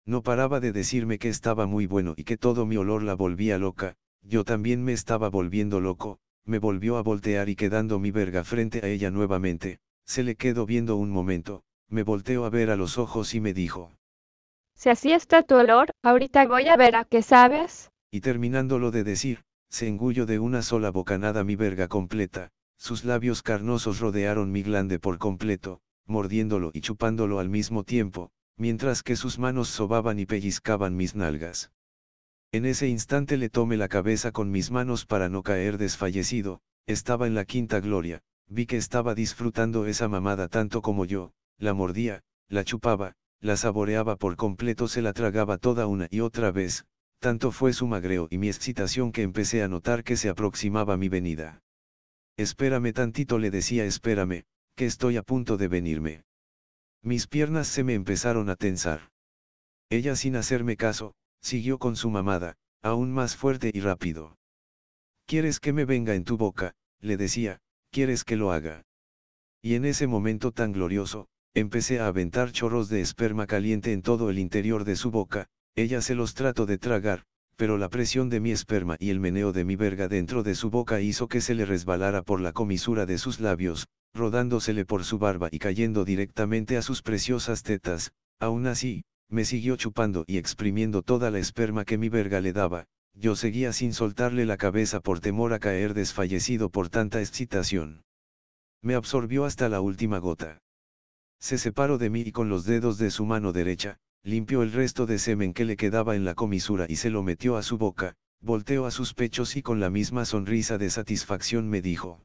No 0.06 0.22
paraba 0.24 0.60
de 0.60 0.74
decirme 0.74 1.20
que 1.20 1.30
estaba 1.30 1.68
muy 1.68 1.86
bueno 1.88 2.16
y 2.18 2.26
que 2.26 2.38
todo 2.38 2.66
mi 2.66 2.76
olor 2.76 3.02
la 3.02 3.16
volvía 3.16 3.58
loca, 3.58 3.96
yo 4.22 4.44
también 4.44 4.84
me 4.84 4.92
estaba 4.92 5.30
volviendo 5.30 5.80
loco, 5.80 6.20
me 6.44 6.60
volvió 6.60 6.98
a 6.98 7.02
voltear 7.02 7.48
y 7.48 7.56
quedando 7.56 8.00
mi 8.00 8.12
verga 8.12 8.44
frente 8.44 8.82
a 8.84 8.90
ella 8.90 9.10
nuevamente, 9.10 9.80
se 10.06 10.24
le 10.24 10.36
quedó 10.36 10.66
viendo 10.66 10.98
un 10.98 11.12
momento, 11.12 11.64
me 11.90 12.04
volteó 12.04 12.44
a 12.44 12.50
ver 12.50 12.70
a 12.70 12.76
los 12.76 12.98
ojos 12.98 13.34
y 13.34 13.40
me 13.40 13.54
dijo, 13.54 13.92
Si 14.76 14.90
así 14.90 15.14
está 15.14 15.44
tu 15.44 15.56
olor, 15.56 15.92
ahorita 16.04 16.46
voy 16.46 16.68
a 16.68 16.76
ver 16.76 16.98
a 16.98 17.06
qué 17.06 17.22
sabes. 17.22 17.90
Y 18.12 18.22
terminándolo 18.22 18.92
de 18.92 19.04
decir, 19.04 19.44
se 19.70 19.88
engulló 19.88 20.26
de 20.26 20.40
una 20.40 20.62
sola 20.62 20.92
bocanada 20.92 21.44
mi 21.44 21.56
verga 21.56 21.88
completa, 21.88 22.52
sus 22.78 23.04
labios 23.04 23.42
carnosos 23.42 24.00
rodearon 24.00 24.52
mi 24.52 24.64
glande 24.64 25.00
por 25.00 25.18
completo, 25.18 25.82
mordiéndolo 26.06 26.72
y 26.74 26.82
chupándolo 26.82 27.40
al 27.40 27.50
mismo 27.50 27.84
tiempo, 27.84 28.32
mientras 28.56 29.04
que 29.04 29.16
sus 29.16 29.40
manos 29.40 29.68
sobaban 29.68 30.20
y 30.20 30.26
pellizcaban 30.26 30.96
mis 30.96 31.16
nalgas. 31.16 31.72
En 32.52 32.66
ese 32.66 32.88
instante 32.88 33.36
le 33.36 33.50
tomé 33.50 33.76
la 33.76 33.90
cabeza 33.90 34.32
con 34.32 34.52
mis 34.52 34.72
manos 34.72 35.06
para 35.06 35.28
no 35.28 35.44
caer 35.44 35.78
desfallecido, 35.78 36.62
estaba 36.86 37.28
en 37.28 37.36
la 37.36 37.44
quinta 37.44 37.82
gloria, 37.82 38.22
vi 38.48 38.66
que 38.66 38.78
estaba 38.78 39.16
disfrutando 39.16 39.86
esa 39.86 40.08
mamada 40.08 40.48
tanto 40.48 40.82
como 40.82 41.04
yo, 41.04 41.34
la 41.58 41.74
mordía, 41.74 42.22
la 42.48 42.64
chupaba, 42.64 43.16
la 43.42 43.58
saboreaba 43.58 44.16
por 44.16 44.38
completo, 44.38 44.88
se 44.88 45.02
la 45.02 45.12
tragaba 45.12 45.58
toda 45.58 45.88
una 45.88 46.08
y 46.10 46.22
otra 46.22 46.52
vez, 46.52 46.86
tanto 47.20 47.52
fue 47.52 47.74
su 47.74 47.88
magreo 47.88 48.28
y 48.30 48.38
mi 48.38 48.48
excitación 48.48 49.12
que 49.12 49.24
empecé 49.24 49.64
a 49.64 49.68
notar 49.68 50.04
que 50.04 50.18
se 50.18 50.30
aproximaba 50.30 50.98
mi 50.98 51.10
venida. 51.10 51.62
Espérame 52.38 52.94
tantito 52.94 53.40
le 53.40 53.50
decía 53.50 53.86
espérame, 53.86 54.44
que 54.76 54.86
estoy 54.86 55.18
a 55.18 55.24
punto 55.24 55.58
de 55.58 55.68
venirme. 55.68 56.24
Mis 57.02 57.28
piernas 57.28 57.68
se 57.68 57.84
me 57.84 57.96
empezaron 57.96 58.50
a 58.50 58.56
tensar. 58.56 59.10
Ella 59.90 60.16
sin 60.16 60.36
hacerme 60.36 60.78
caso, 60.78 61.16
siguió 61.42 61.80
con 61.80 61.96
su 61.96 62.10
mamada, 62.10 62.58
aún 62.84 63.12
más 63.12 63.36
fuerte 63.36 63.72
y 63.74 63.80
rápido. 63.80 64.38
¿Quieres 65.26 65.60
que 65.60 65.74
me 65.74 65.86
venga 65.86 66.14
en 66.16 66.24
tu 66.24 66.38
boca? 66.38 66.74
le 67.00 67.18
decía, 67.18 67.60
¿quieres 67.92 68.24
que 68.24 68.36
lo 68.36 68.52
haga? 68.52 68.84
Y 69.62 69.76
en 69.76 69.86
ese 69.86 70.08
momento 70.08 70.52
tan 70.52 70.72
glorioso, 70.72 71.28
empecé 71.54 72.00
a 72.00 72.08
aventar 72.08 72.52
chorros 72.52 72.90
de 72.90 73.02
esperma 73.02 73.48
caliente 73.48 73.94
en 73.94 74.02
todo 74.02 74.30
el 74.30 74.38
interior 74.38 74.84
de 74.84 74.96
su 74.96 75.10
boca, 75.10 75.50
ella 75.78 76.02
se 76.02 76.16
los 76.16 76.34
trató 76.34 76.66
de 76.66 76.80
tragar, 76.80 77.24
pero 77.56 77.78
la 77.78 77.88
presión 77.88 78.30
de 78.30 78.40
mi 78.40 78.50
esperma 78.50 78.96
y 79.00 79.12
el 79.12 79.20
meneo 79.20 79.54
de 79.54 79.64
mi 79.64 79.76
verga 79.76 80.08
dentro 80.08 80.42
de 80.42 80.56
su 80.56 80.72
boca 80.72 81.02
hizo 81.02 81.28
que 81.28 81.40
se 81.40 81.54
le 81.54 81.66
resbalara 81.66 82.24
por 82.24 82.42
la 82.42 82.52
comisura 82.52 83.06
de 83.06 83.20
sus 83.20 83.40
labios, 83.40 83.88
rodándosele 84.16 84.86
por 84.86 85.04
su 85.04 85.20
barba 85.20 85.50
y 85.52 85.60
cayendo 85.60 86.04
directamente 86.04 86.78
a 86.78 86.82
sus 86.82 87.04
preciosas 87.04 87.62
tetas, 87.62 88.12
aún 88.40 88.66
así, 88.66 89.04
me 89.30 89.46
siguió 89.46 89.76
chupando 89.76 90.26
y 90.26 90.38
exprimiendo 90.38 91.04
toda 91.04 91.30
la 91.30 91.38
esperma 91.38 91.86
que 91.86 92.00
mi 92.00 92.10
verga 92.10 92.42
le 92.42 92.54
daba, 92.54 92.86
yo 93.14 93.36
seguía 93.36 93.72
sin 93.72 93.94
soltarle 93.94 94.48
la 94.48 94.58
cabeza 94.58 95.00
por 95.00 95.20
temor 95.20 95.54
a 95.54 95.60
caer 95.60 95.94
desfallecido 95.94 96.72
por 96.72 96.90
tanta 96.90 97.20
excitación. 97.20 98.02
Me 98.82 98.96
absorbió 98.96 99.46
hasta 99.46 99.70
la 99.70 99.82
última 99.82 100.18
gota. 100.18 100.58
Se 101.40 101.60
separó 101.60 102.00
de 102.00 102.10
mí 102.10 102.22
y 102.22 102.32
con 102.32 102.50
los 102.50 102.66
dedos 102.66 102.98
de 102.98 103.12
su 103.12 103.26
mano 103.26 103.54
derecha, 103.54 104.00
limpió 104.28 104.62
el 104.62 104.74
resto 104.74 105.06
de 105.06 105.20
semen 105.20 105.54
que 105.54 105.64
le 105.64 105.78
quedaba 105.78 106.18
en 106.18 106.26
la 106.26 106.36
comisura 106.36 106.86
y 106.90 106.98
se 106.98 107.10
lo 107.10 107.24
metió 107.24 107.56
a 107.56 107.64
su 107.64 107.78
boca, 107.78 108.14
volteó 108.42 108.86
a 108.86 108.92
sus 108.92 109.14
pechos 109.14 109.56
y 109.56 109.62
con 109.62 109.80
la 109.80 109.90
misma 109.90 110.26
sonrisa 110.26 110.78
de 110.78 110.90
satisfacción 110.90 111.70
me 111.70 111.82
dijo, 111.82 112.20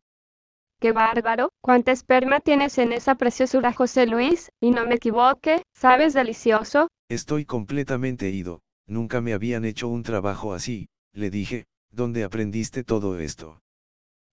¡Qué 0.80 0.90
bárbaro! 0.90 1.50
¿Cuánta 1.60 1.92
esperma 1.92 2.40
tienes 2.40 2.76
en 2.78 2.92
esa 2.92 3.14
preciosura, 3.14 3.72
José 3.72 4.06
Luis? 4.06 4.50
Y 4.60 4.72
no 4.72 4.84
me 4.84 4.96
equivoque, 4.96 5.62
¿sabes 5.74 6.12
delicioso? 6.12 6.88
Estoy 7.08 7.44
completamente 7.44 8.30
ido, 8.30 8.62
nunca 8.88 9.20
me 9.20 9.32
habían 9.32 9.64
hecho 9.64 9.86
un 9.86 10.02
trabajo 10.02 10.54
así, 10.54 10.88
le 11.12 11.30
dije, 11.30 11.66
¿dónde 11.92 12.24
aprendiste 12.24 12.82
todo 12.82 13.20
esto? 13.20 13.60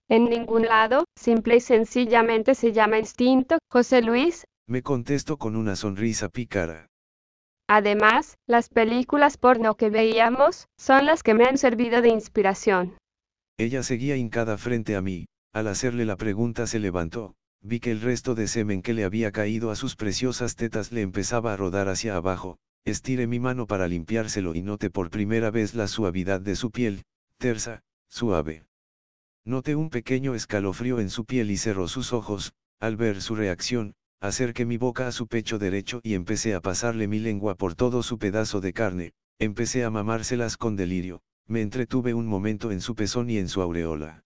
En 0.08 0.26
ningún 0.26 0.64
lado, 0.64 1.04
simple 1.16 1.58
y 1.58 1.60
sencillamente 1.60 2.56
se 2.56 2.72
llama 2.72 2.98
instinto, 2.98 3.60
José 3.70 4.02
Luis. 4.02 4.48
Me 4.66 4.82
contesto 4.82 5.38
con 5.38 5.56
una 5.56 5.76
sonrisa 5.76 6.30
pícara. 6.30 6.90
Además, 7.72 8.40
las 8.48 8.68
películas 8.68 9.38
porno 9.38 9.76
que 9.76 9.92
veíamos, 9.92 10.68
son 10.76 11.06
las 11.06 11.22
que 11.22 11.36
me 11.36 11.44
han 11.44 11.60
servido 11.60 12.02
de 12.02 12.10
inspiración. 12.10 12.98
Ella 13.60 13.84
seguía 13.84 14.16
hincada 14.16 14.58
frente 14.58 14.96
a 14.96 15.04
mí, 15.04 15.28
al 15.54 15.68
hacerle 15.68 16.06
la 16.06 16.16
pregunta 16.16 16.66
se 16.66 16.80
levantó, 16.80 17.36
vi 17.62 17.80
que 17.80 17.92
el 17.92 18.02
resto 18.02 18.34
de 18.34 18.48
semen 18.48 18.82
que 18.82 18.96
le 18.96 19.04
había 19.04 19.32
caído 19.32 19.70
a 19.70 19.76
sus 19.76 19.96
preciosas 19.96 20.56
tetas 20.56 20.92
le 20.92 21.02
empezaba 21.02 21.54
a 21.54 21.58
rodar 21.58 21.90
hacia 21.90 22.16
abajo, 22.16 22.58
estiré 22.86 23.28
mi 23.28 23.40
mano 23.40 23.68
para 23.68 23.88
limpiárselo 23.88 24.56
y 24.56 24.64
noté 24.64 24.90
por 24.90 25.12
primera 25.12 25.52
vez 25.52 25.76
la 25.76 25.88
suavidad 25.88 26.42
de 26.42 26.56
su 26.56 26.72
piel, 26.72 27.04
tersa, 27.38 27.84
suave. 28.08 28.64
Noté 29.46 29.76
un 29.76 29.92
pequeño 29.92 30.34
escalofrío 30.34 31.00
en 31.00 31.12
su 31.12 31.24
piel 31.24 31.52
y 31.52 31.58
cerró 31.58 31.88
sus 31.88 32.14
ojos, 32.14 32.52
al 32.80 32.98
ver 32.98 33.22
su 33.22 33.36
reacción, 33.36 33.94
acerqué 34.22 34.66
mi 34.66 34.78
boca 34.78 35.08
a 35.08 35.12
su 35.12 35.28
pecho 35.28 35.60
derecho 35.60 36.02
y 36.04 36.14
empecé 36.14 36.54
a 36.54 36.62
pasarle 36.62 37.08
mi 37.08 37.20
lengua 37.20 37.56
por 37.56 37.76
todo 37.76 38.04
su 38.04 38.18
pedazo 38.18 38.62
de 38.62 38.74
carne, 38.74 39.14
empecé 39.40 39.84
a 39.84 39.90
mamárselas 39.90 40.58
con 40.58 40.76
delirio, 40.76 41.22
me 41.48 41.62
entretuve 41.62 42.14
un 42.14 42.28
momento 42.28 42.72
en 42.72 42.82
su 42.82 42.96
pezón 42.96 43.30
y 43.30 43.38
en 43.38 43.48
su 43.48 43.62
aureola. 43.62 44.24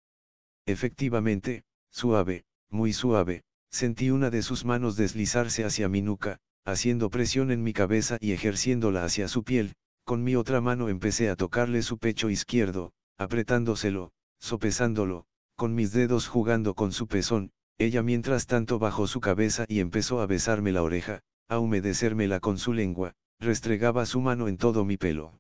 Efectivamente, 0.67 1.65
suave, 1.91 2.45
muy 2.71 2.93
suave, 2.93 3.45
sentí 3.71 4.11
una 4.11 4.31
de 4.31 4.43
sus 4.43 4.65
manos 4.65 4.97
deslizarse 4.97 5.65
hacia 5.65 5.89
mi 5.89 6.03
nuca, 6.03 6.39
haciendo 6.65 7.09
presión 7.09 7.51
en 7.53 7.63
mi 7.63 7.73
cabeza 7.73 8.19
y 8.21 8.33
ejerciéndola 8.33 9.05
hacia 9.05 9.29
su 9.29 9.45
piel, 9.45 9.75
con 10.05 10.25
mi 10.25 10.35
otra 10.35 10.61
mano 10.61 10.89
empecé 10.89 11.31
a 11.31 11.37
tocarle 11.37 11.83
su 11.83 11.99
pecho 11.99 12.29
izquierdo, 12.29 12.93
apretándoselo, 13.19 14.13
sopesándolo, 14.41 15.27
con 15.57 15.75
mis 15.75 15.93
dedos 15.93 16.27
jugando 16.27 16.75
con 16.75 16.93
su 16.93 17.07
pezón, 17.07 17.53
ella 17.79 18.03
mientras 18.03 18.47
tanto 18.47 18.79
bajó 18.79 19.07
su 19.07 19.21
cabeza 19.21 19.65
y 19.69 19.81
empezó 19.81 20.21
a 20.21 20.27
besarme 20.27 20.73
la 20.73 20.83
oreja, 20.83 21.21
a 21.49 21.59
humedecérmela 21.59 22.41
con 22.41 22.59
su 22.59 22.73
lengua, 22.73 23.15
restregaba 23.39 24.07
su 24.07 24.21
mano 24.21 24.49
en 24.49 24.57
todo 24.57 24.85
mi 24.85 24.97
pelo. 24.97 25.39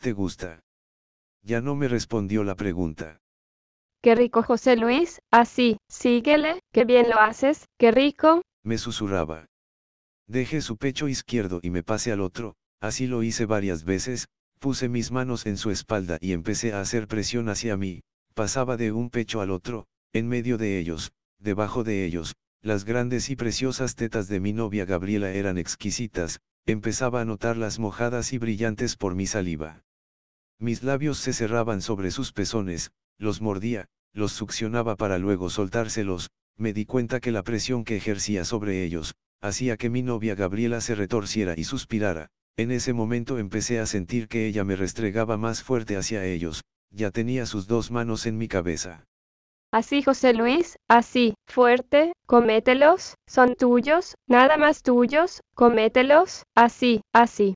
¿Te 0.00 0.12
gusta? 0.12 0.62
Ya 1.42 1.60
no 1.60 1.74
me 1.74 1.88
respondió 1.88 2.44
la 2.44 2.54
pregunta. 2.54 3.20
Qué 4.02 4.14
rico 4.14 4.42
José 4.42 4.76
Luis, 4.76 5.20
así, 5.30 5.78
síguele, 5.88 6.60
qué 6.72 6.84
bien 6.84 7.10
lo 7.10 7.18
haces, 7.18 7.66
qué 7.78 7.90
rico. 7.90 8.42
Me 8.62 8.78
susurraba. 8.78 9.46
Dejé 10.26 10.60
su 10.60 10.76
pecho 10.76 11.08
izquierdo 11.08 11.60
y 11.62 11.70
me 11.70 11.82
pasé 11.82 12.12
al 12.12 12.20
otro, 12.20 12.54
así 12.80 13.06
lo 13.06 13.22
hice 13.22 13.46
varias 13.46 13.84
veces, 13.84 14.28
Puse 14.60 14.90
mis 14.90 15.10
manos 15.10 15.46
en 15.46 15.56
su 15.56 15.70
espalda 15.70 16.18
y 16.20 16.32
empecé 16.32 16.74
a 16.74 16.82
hacer 16.82 17.08
presión 17.08 17.48
hacia 17.48 17.78
mí, 17.78 18.02
pasaba 18.34 18.76
de 18.76 18.92
un 18.92 19.08
pecho 19.08 19.40
al 19.40 19.50
otro, 19.50 19.86
en 20.12 20.28
medio 20.28 20.58
de 20.58 20.78
ellos, 20.78 21.12
debajo 21.40 21.84
de 21.84 22.04
ellos, 22.04 22.36
las 22.62 22.84
grandes 22.84 23.30
y 23.30 23.36
preciosas 23.36 23.94
tetas 23.94 24.28
de 24.28 24.38
mi 24.38 24.52
novia 24.52 24.84
Gabriela 24.84 25.30
eran 25.30 25.58
exquisitas, 25.58 26.40
empezaba 26.66 27.22
a 27.22 27.24
notarlas 27.24 27.78
mojadas 27.78 28.32
y 28.32 28.38
brillantes 28.38 28.96
por 28.96 29.14
mi 29.14 29.26
saliva. 29.26 29.82
Mis 30.58 30.82
labios 30.82 31.18
se 31.18 31.32
cerraban 31.32 31.80
sobre 31.80 32.10
sus 32.10 32.32
pezones, 32.32 32.92
los 33.16 33.40
mordía, 33.40 33.86
los 34.12 34.32
succionaba 34.32 34.96
para 34.96 35.18
luego 35.18 35.48
soltárselos, 35.48 36.30
me 36.58 36.74
di 36.74 36.84
cuenta 36.84 37.20
que 37.20 37.32
la 37.32 37.42
presión 37.42 37.84
que 37.84 37.96
ejercía 37.96 38.44
sobre 38.44 38.84
ellos, 38.84 39.14
hacía 39.40 39.78
que 39.78 39.88
mi 39.88 40.02
novia 40.02 40.34
Gabriela 40.34 40.82
se 40.82 40.94
retorciera 40.94 41.54
y 41.56 41.64
suspirara, 41.64 42.28
en 42.56 42.70
ese 42.70 42.92
momento 42.92 43.38
empecé 43.38 43.80
a 43.80 43.86
sentir 43.86 44.28
que 44.28 44.46
ella 44.46 44.64
me 44.64 44.76
restregaba 44.76 45.38
más 45.38 45.62
fuerte 45.62 45.96
hacia 45.96 46.26
ellos, 46.26 46.62
ya 46.90 47.10
tenía 47.10 47.46
sus 47.46 47.66
dos 47.66 47.90
manos 47.90 48.26
en 48.26 48.36
mi 48.36 48.48
cabeza. 48.48 49.06
Así 49.72 50.02
José 50.02 50.34
Luis, 50.34 50.78
así, 50.88 51.34
fuerte, 51.46 52.12
comételos, 52.26 53.14
son 53.28 53.54
tuyos, 53.54 54.16
nada 54.26 54.56
más 54.56 54.82
tuyos, 54.82 55.42
comételos, 55.54 56.42
así, 56.56 57.02
así. 57.14 57.54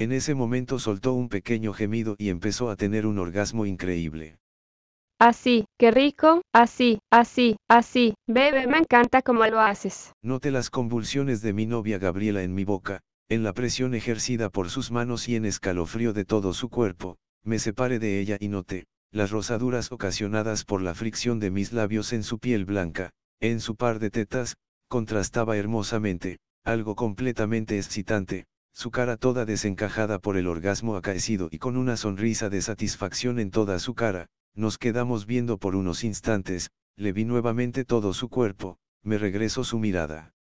En 0.00 0.10
ese 0.10 0.34
momento 0.34 0.80
soltó 0.80 1.12
un 1.12 1.28
pequeño 1.28 1.72
gemido 1.72 2.16
y 2.18 2.30
empezó 2.30 2.68
a 2.68 2.74
tener 2.74 3.06
un 3.06 3.20
orgasmo 3.20 3.64
increíble. 3.64 4.38
Así, 5.20 5.66
qué 5.78 5.92
rico, 5.92 6.42
así, 6.52 6.98
así, 7.12 7.56
así, 7.70 8.14
bebé, 8.26 8.66
me 8.66 8.78
encanta 8.78 9.22
cómo 9.22 9.46
lo 9.46 9.60
haces. 9.60 10.12
Noté 10.22 10.50
las 10.50 10.68
convulsiones 10.68 11.42
de 11.42 11.52
mi 11.52 11.64
novia 11.64 11.98
Gabriela 11.98 12.42
en 12.42 12.54
mi 12.54 12.64
boca, 12.64 13.00
en 13.28 13.44
la 13.44 13.52
presión 13.52 13.94
ejercida 13.94 14.50
por 14.50 14.68
sus 14.68 14.90
manos 14.90 15.28
y 15.28 15.36
en 15.36 15.44
escalofrío 15.44 16.12
de 16.12 16.24
todo 16.24 16.52
su 16.52 16.68
cuerpo, 16.70 17.18
me 17.44 17.60
separé 17.60 18.00
de 18.00 18.20
ella 18.20 18.36
y 18.40 18.48
noté, 18.48 18.84
las 19.16 19.30
rosaduras 19.30 19.92
ocasionadas 19.92 20.66
por 20.66 20.82
la 20.82 20.94
fricción 20.94 21.40
de 21.40 21.50
mis 21.50 21.72
labios 21.72 22.12
en 22.12 22.22
su 22.22 22.38
piel 22.38 22.66
blanca, 22.66 23.12
en 23.40 23.60
su 23.60 23.74
par 23.74 23.98
de 23.98 24.10
tetas, 24.10 24.58
contrastaba 24.88 25.56
hermosamente, 25.56 26.38
algo 26.64 26.94
completamente 26.96 27.78
excitante, 27.78 28.44
su 28.74 28.90
cara 28.90 29.16
toda 29.16 29.46
desencajada 29.46 30.18
por 30.18 30.36
el 30.36 30.46
orgasmo 30.46 30.96
acaecido 30.96 31.48
y 31.50 31.56
con 31.56 31.78
una 31.78 31.96
sonrisa 31.96 32.50
de 32.50 32.60
satisfacción 32.60 33.38
en 33.38 33.50
toda 33.50 33.78
su 33.78 33.94
cara, 33.94 34.26
nos 34.54 34.76
quedamos 34.76 35.24
viendo 35.24 35.56
por 35.56 35.76
unos 35.76 36.04
instantes, 36.04 36.68
le 36.94 37.14
vi 37.14 37.24
nuevamente 37.24 37.86
todo 37.86 38.12
su 38.12 38.28
cuerpo, 38.28 38.76
me 39.02 39.16
regresó 39.16 39.64
su 39.64 39.78
mirada. 39.78 40.34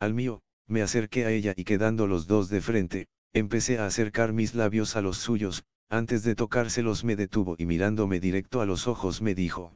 Al 0.00 0.14
mío, 0.14 0.40
me 0.66 0.80
acerqué 0.80 1.26
a 1.26 1.30
ella 1.30 1.52
y 1.54 1.64
quedando 1.64 2.06
los 2.06 2.26
dos 2.26 2.48
de 2.48 2.62
frente, 2.62 3.06
empecé 3.34 3.78
a 3.78 3.84
acercar 3.84 4.32
mis 4.32 4.54
labios 4.54 4.96
a 4.96 5.02
los 5.02 5.18
suyos, 5.18 5.62
antes 5.90 6.22
de 6.22 6.34
tocárselos 6.34 7.04
me 7.04 7.16
detuvo 7.16 7.56
y 7.58 7.66
mirándome 7.66 8.20
directo 8.20 8.60
a 8.60 8.66
los 8.66 8.86
ojos 8.86 9.22
me 9.22 9.34
dijo. 9.34 9.72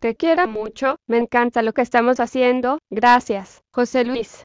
Te 0.00 0.16
quiero 0.16 0.48
mucho, 0.48 0.96
me 1.06 1.18
encanta 1.18 1.62
lo 1.62 1.72
que 1.72 1.82
estamos 1.82 2.20
haciendo, 2.20 2.78
gracias, 2.90 3.62
José 3.72 4.04
Luis. 4.04 4.44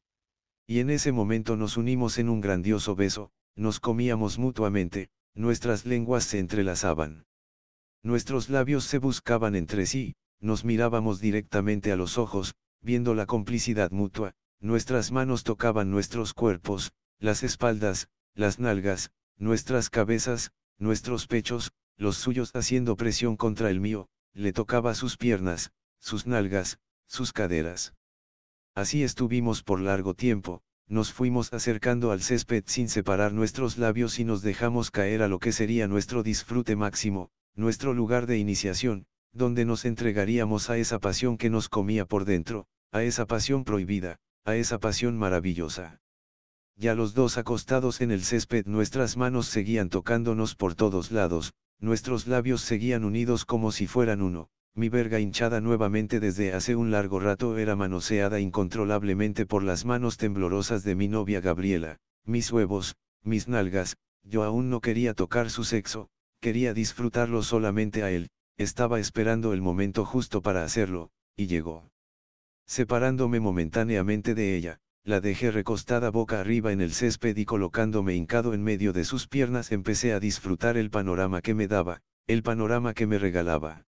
Y 0.68 0.80
en 0.80 0.90
ese 0.90 1.12
momento 1.12 1.56
nos 1.56 1.78
unimos 1.78 2.18
en 2.18 2.30
un 2.30 2.42
grandioso 2.42 2.96
beso, 2.96 3.32
nos 3.56 3.80
comíamos 3.80 4.38
mutuamente, 4.38 5.10
nuestras 5.34 5.86
lenguas 5.86 6.24
se 6.26 6.40
entrelazaban. 6.40 7.26
Nuestros 8.04 8.50
labios 8.50 8.84
se 8.84 8.98
buscaban 8.98 9.56
entre 9.56 9.86
sí, 9.86 10.16
nos 10.40 10.66
mirábamos 10.66 11.20
directamente 11.20 11.92
a 11.92 11.96
los 11.96 12.18
ojos, 12.18 12.56
viendo 12.82 13.14
la 13.16 13.26
complicidad 13.26 13.92
mutua, 13.92 14.34
Nuestras 14.62 15.12
manos 15.12 15.44
tocaban 15.44 15.92
nuestros 15.92 16.34
cuerpos, 16.34 16.92
las 17.20 17.44
espaldas, 17.44 18.08
las 18.34 18.60
nalgas, 18.60 19.12
nuestras 19.38 19.90
cabezas, 19.90 20.52
nuestros 20.78 21.28
pechos, 21.28 21.72
los 21.98 22.18
suyos 22.18 22.52
haciendo 22.54 22.96
presión 22.96 23.38
contra 23.38 23.70
el 23.70 23.80
mío, 23.80 24.08
le 24.34 24.54
tocaba 24.54 24.94
sus 24.96 25.18
piernas, 25.18 25.72
sus 26.00 26.28
nalgas, 26.28 26.80
sus 27.08 27.32
caderas. 27.32 27.94
Así 28.76 29.04
estuvimos 29.04 29.64
por 29.64 29.80
largo 29.80 30.14
tiempo, 30.14 30.62
nos 30.88 31.14
fuimos 31.14 31.54
acercando 31.54 32.12
al 32.12 32.22
césped 32.22 32.64
sin 32.68 32.90
separar 32.90 33.34
nuestros 33.34 33.78
labios 33.78 34.20
y 34.20 34.26
nos 34.26 34.42
dejamos 34.42 34.92
caer 34.92 35.24
a 35.24 35.28
lo 35.28 35.40
que 35.40 35.52
sería 35.52 35.88
nuestro 35.88 36.22
disfrute 36.22 36.76
máximo, 36.76 37.30
nuestro 37.56 37.94
lugar 37.94 38.28
de 38.28 38.38
iniciación, 38.38 39.06
donde 39.32 39.66
nos 39.66 39.86
entregaríamos 39.86 40.70
a 40.70 40.78
esa 40.78 41.00
pasión 41.00 41.38
que 41.38 41.50
nos 41.50 41.70
comía 41.70 42.06
por 42.06 42.26
dentro, 42.26 42.68
a 42.92 43.04
esa 43.04 43.26
pasión 43.26 43.64
prohibida, 43.64 44.18
a 44.44 44.56
esa 44.56 44.78
pasión 44.80 45.18
maravillosa. 45.18 46.02
Ya 46.78 46.94
los 46.94 47.14
dos 47.14 47.38
acostados 47.38 48.02
en 48.02 48.12
el 48.12 48.22
césped 48.24 48.66
nuestras 48.66 49.16
manos 49.16 49.48
seguían 49.48 49.90
tocándonos 49.90 50.56
por 50.56 50.76
todos 50.76 51.12
lados, 51.12 51.54
nuestros 51.80 52.28
labios 52.28 52.62
seguían 52.62 53.06
unidos 53.06 53.46
como 53.46 53.72
si 53.72 53.88
fueran 53.88 54.22
uno, 54.22 54.50
mi 54.74 54.90
verga 54.90 55.22
hinchada 55.22 55.62
nuevamente 55.62 56.20
desde 56.20 56.54
hace 56.54 56.76
un 56.76 56.92
largo 56.92 57.22
rato 57.22 57.58
era 57.58 57.78
manoseada 57.78 58.42
incontrolablemente 58.42 59.46
por 59.46 59.64
las 59.64 59.86
manos 59.86 60.18
temblorosas 60.18 60.84
de 60.84 60.96
mi 60.96 61.08
novia 61.08 61.40
Gabriela, 61.40 61.98
mis 62.26 62.52
huevos, 62.52 62.98
mis 63.24 63.48
nalgas, 63.48 63.96
yo 64.24 64.44
aún 64.44 64.70
no 64.70 64.82
quería 64.82 65.14
tocar 65.14 65.50
su 65.50 65.64
sexo, 65.64 66.10
quería 66.42 66.74
disfrutarlo 66.74 67.42
solamente 67.42 68.04
a 68.04 68.12
él, 68.12 68.30
estaba 68.58 69.00
esperando 69.00 69.54
el 69.54 69.62
momento 69.62 70.04
justo 70.04 70.42
para 70.42 70.66
hacerlo, 70.66 71.10
y 71.38 71.48
llegó. 71.48 71.90
Separándome 72.66 73.40
momentáneamente 73.40 74.36
de 74.36 74.58
ella, 74.58 74.80
la 75.06 75.22
dejé 75.22 75.52
recostada 75.52 76.10
boca 76.10 76.40
arriba 76.40 76.72
en 76.72 76.82
el 76.82 76.92
césped 76.92 77.38
y 77.38 77.46
colocándome 77.46 78.16
hincado 78.16 78.56
en 78.56 78.64
medio 78.64 78.92
de 78.92 79.06
sus 79.06 79.28
piernas 79.28 79.72
empecé 79.72 80.14
a 80.14 80.20
disfrutar 80.20 80.78
el 80.78 80.90
panorama 80.90 81.44
que 81.44 81.54
me 81.54 81.68
daba, 81.68 82.02
el 82.26 82.42
panorama 82.42 82.96
que 82.96 83.06
me 83.06 83.20
regalaba. 83.20 83.86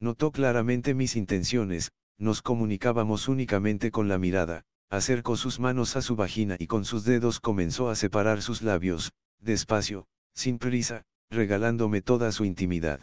Notó 0.00 0.32
claramente 0.32 0.92
mis 0.92 1.16
intenciones, 1.16 1.92
nos 2.18 2.42
comunicábamos 2.42 3.26
únicamente 3.26 3.90
con 3.90 4.06
la 4.06 4.18
mirada, 4.18 4.66
acercó 4.90 5.38
sus 5.38 5.60
manos 5.60 5.96
a 5.96 6.02
su 6.02 6.14
vagina 6.14 6.56
y 6.58 6.66
con 6.66 6.84
sus 6.84 7.04
dedos 7.04 7.40
comenzó 7.40 7.88
a 7.88 7.94
separar 7.94 8.42
sus 8.42 8.60
labios, 8.60 9.14
despacio, 9.38 10.06
sin 10.34 10.58
prisa, 10.58 11.04
regalándome 11.30 12.02
toda 12.02 12.30
su 12.32 12.44
intimidad. 12.44 13.00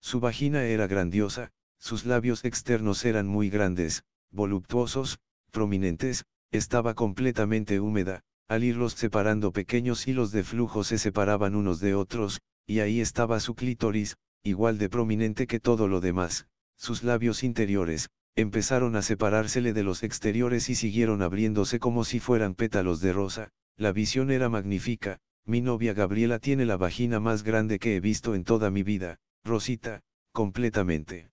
Su 0.00 0.20
vagina 0.20 0.62
era 0.62 0.86
grandiosa, 0.86 1.50
sus 1.78 2.06
labios 2.06 2.44
externos 2.44 3.04
eran 3.04 3.26
muy 3.26 3.50
grandes, 3.50 4.04
voluptuosos, 4.30 5.18
prominentes, 5.50 6.24
estaba 6.56 6.94
completamente 6.94 7.80
húmeda, 7.80 8.20
al 8.46 8.62
irlos 8.62 8.92
separando 8.92 9.52
pequeños 9.52 10.06
hilos 10.06 10.30
de 10.30 10.44
flujo 10.44 10.84
se 10.84 10.98
separaban 10.98 11.56
unos 11.56 11.80
de 11.80 11.96
otros, 11.96 12.40
y 12.64 12.78
ahí 12.78 13.00
estaba 13.00 13.40
su 13.40 13.56
clítoris, 13.56 14.16
igual 14.44 14.78
de 14.78 14.88
prominente 14.88 15.48
que 15.48 15.58
todo 15.58 15.88
lo 15.88 16.00
demás, 16.00 16.46
sus 16.76 17.02
labios 17.02 17.42
interiores, 17.42 18.08
empezaron 18.36 18.94
a 18.94 19.02
separársele 19.02 19.72
de 19.72 19.82
los 19.82 20.04
exteriores 20.04 20.70
y 20.70 20.76
siguieron 20.76 21.22
abriéndose 21.22 21.80
como 21.80 22.04
si 22.04 22.20
fueran 22.20 22.54
pétalos 22.54 23.00
de 23.00 23.12
rosa, 23.12 23.48
la 23.76 23.90
visión 23.90 24.30
era 24.30 24.48
magnífica, 24.48 25.18
mi 25.44 25.60
novia 25.60 25.92
Gabriela 25.92 26.38
tiene 26.38 26.66
la 26.66 26.76
vagina 26.76 27.18
más 27.18 27.42
grande 27.42 27.80
que 27.80 27.96
he 27.96 28.00
visto 28.00 28.36
en 28.36 28.44
toda 28.44 28.70
mi 28.70 28.84
vida, 28.84 29.18
Rosita, 29.42 30.02
completamente. 30.32 31.30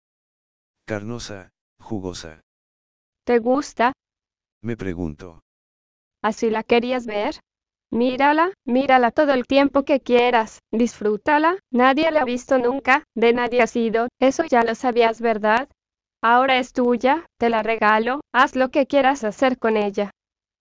Carnosa, 0.86 1.51
jugosa. 1.80 2.42
¿Te 3.24 3.38
gusta? 3.38 3.94
Me 4.63 4.77
pregunto. 4.77 5.41
¿Así 6.24 6.50
la 6.51 6.63
querías 6.63 7.08
ver? 7.08 7.36
Mírala, 7.91 8.53
mírala 8.65 9.12
todo 9.12 9.34
el 9.34 9.46
tiempo 9.46 9.84
que 9.84 10.00
quieras, 10.00 10.60
disfrútala, 10.72 11.58
nadie 11.72 12.10
la 12.12 12.22
ha 12.22 12.25
visto 12.25 12.58
nunca, 12.58 13.03
de 13.15 13.34
nadie 13.34 13.62
ha 13.62 13.68
sido, 13.68 14.08
eso 14.20 14.44
ya 14.46 14.63
lo 14.63 14.75
sabías, 14.75 15.20
¿verdad? 15.20 15.68
Ahora 16.22 16.60
es 16.60 16.72
tuya, 16.72 17.25
te 17.38 17.50
la 17.50 17.63
regalo, 17.63 18.22
haz 18.32 18.56
lo 18.56 18.70
que 18.70 18.86
quieras 18.86 19.24
hacer 19.24 19.58
con 19.58 19.75
ella. 19.75 20.12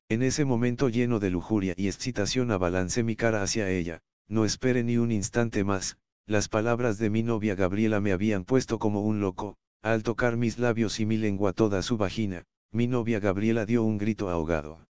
En 0.08 0.22
ese 0.22 0.44
momento 0.44 0.88
lleno 0.88 1.20
de 1.20 1.30
lujuria 1.30 1.74
y 1.76 1.86
excitación 1.86 2.50
abalancé 2.50 3.04
mi 3.04 3.14
cara 3.14 3.42
hacia 3.42 3.68
ella, 3.68 4.00
no 4.26 4.44
espere 4.44 4.82
ni 4.82 4.96
un 4.96 5.12
instante 5.12 5.62
más, 5.62 5.98
las 6.26 6.48
palabras 6.48 6.98
de 6.98 7.10
mi 7.10 7.22
novia 7.22 7.54
Gabriela 7.54 8.00
me 8.00 8.12
habían 8.12 8.44
puesto 8.44 8.78
como 8.78 9.02
un 9.02 9.20
loco, 9.20 9.56
al 9.82 10.02
tocar 10.02 10.36
mis 10.36 10.58
labios 10.58 10.98
y 10.98 11.06
mi 11.06 11.16
lengua 11.16 11.52
toda 11.52 11.82
su 11.82 11.96
vagina, 11.96 12.44
mi 12.72 12.86
novia 12.86 13.18
Gabriela 13.18 13.66
dio 13.66 13.82
un 13.82 13.98
grito 13.98 14.30
ahogado. 14.30 14.86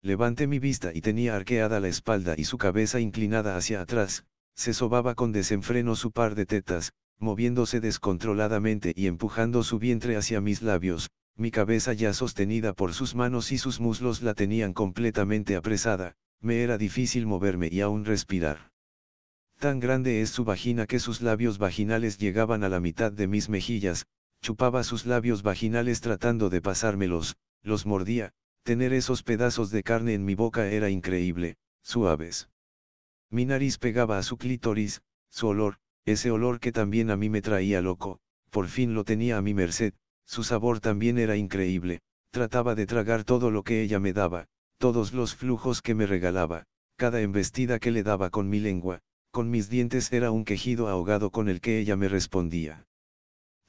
Levanté 0.00 0.46
mi 0.46 0.58
vista 0.58 0.92
y 0.94 1.00
tenía 1.00 1.34
arqueada 1.34 1.80
la 1.80 1.88
espalda 1.88 2.34
y 2.38 2.44
su 2.44 2.56
cabeza 2.56 3.00
inclinada 3.00 3.56
hacia 3.56 3.80
atrás, 3.80 4.24
se 4.54 4.72
sobaba 4.74 5.14
con 5.14 5.32
desenfreno 5.32 5.96
su 5.96 6.12
par 6.12 6.34
de 6.34 6.46
tetas, 6.46 6.92
moviéndose 7.18 7.80
descontroladamente 7.80 8.92
y 8.94 9.08
empujando 9.08 9.64
su 9.64 9.78
vientre 9.78 10.16
hacia 10.16 10.40
mis 10.40 10.62
labios, 10.62 11.10
mi 11.36 11.50
cabeza 11.50 11.92
ya 11.92 12.12
sostenida 12.12 12.74
por 12.74 12.94
sus 12.94 13.14
manos 13.14 13.50
y 13.50 13.58
sus 13.58 13.80
muslos 13.80 14.22
la 14.22 14.34
tenían 14.34 14.72
completamente 14.72 15.56
apresada, 15.56 16.14
me 16.40 16.62
era 16.62 16.78
difícil 16.78 17.26
moverme 17.26 17.68
y 17.70 17.80
aún 17.80 18.04
respirar. 18.04 18.70
Tan 19.58 19.80
grande 19.80 20.22
es 20.22 20.30
su 20.30 20.44
vagina 20.44 20.86
que 20.86 20.98
sus 21.00 21.20
labios 21.20 21.58
vaginales 21.58 22.18
llegaban 22.18 22.64
a 22.64 22.68
la 22.68 22.80
mitad 22.80 23.12
de 23.12 23.26
mis 23.26 23.48
mejillas, 23.48 24.06
chupaba 24.42 24.84
sus 24.84 25.06
labios 25.06 25.42
vaginales 25.42 26.00
tratando 26.00 26.50
de 26.50 26.62
pasármelos, 26.62 27.36
los 27.62 27.86
mordía, 27.86 28.32
Tener 28.62 28.92
esos 28.92 29.22
pedazos 29.22 29.70
de 29.70 29.82
carne 29.82 30.12
en 30.12 30.24
mi 30.24 30.34
boca 30.34 30.68
era 30.68 30.90
increíble, 30.90 31.56
suaves. 31.82 32.50
Mi 33.30 33.46
nariz 33.46 33.78
pegaba 33.78 34.18
a 34.18 34.22
su 34.22 34.36
clítoris, 34.36 35.02
su 35.30 35.48
olor, 35.48 35.78
ese 36.04 36.30
olor 36.30 36.60
que 36.60 36.70
también 36.70 37.10
a 37.10 37.16
mí 37.16 37.30
me 37.30 37.40
traía 37.40 37.80
loco, 37.80 38.20
por 38.50 38.66
fin 38.68 38.92
lo 38.94 39.04
tenía 39.04 39.38
a 39.38 39.42
mi 39.42 39.54
merced, 39.54 39.94
su 40.26 40.44
sabor 40.44 40.80
también 40.80 41.18
era 41.18 41.36
increíble, 41.36 42.00
trataba 42.30 42.74
de 42.74 42.86
tragar 42.86 43.24
todo 43.24 43.50
lo 43.50 43.62
que 43.62 43.82
ella 43.82 43.98
me 43.98 44.12
daba, 44.12 44.46
todos 44.78 45.14
los 45.14 45.34
flujos 45.34 45.80
que 45.80 45.94
me 45.94 46.06
regalaba, 46.06 46.64
cada 46.96 47.22
embestida 47.22 47.78
que 47.78 47.90
le 47.90 48.02
daba 48.02 48.28
con 48.28 48.50
mi 48.50 48.60
lengua, 48.60 49.00
con 49.30 49.50
mis 49.50 49.70
dientes 49.70 50.12
era 50.12 50.30
un 50.30 50.44
quejido 50.44 50.88
ahogado 50.88 51.30
con 51.30 51.48
el 51.48 51.62
que 51.62 51.78
ella 51.78 51.96
me 51.96 52.08
respondía. 52.08 52.86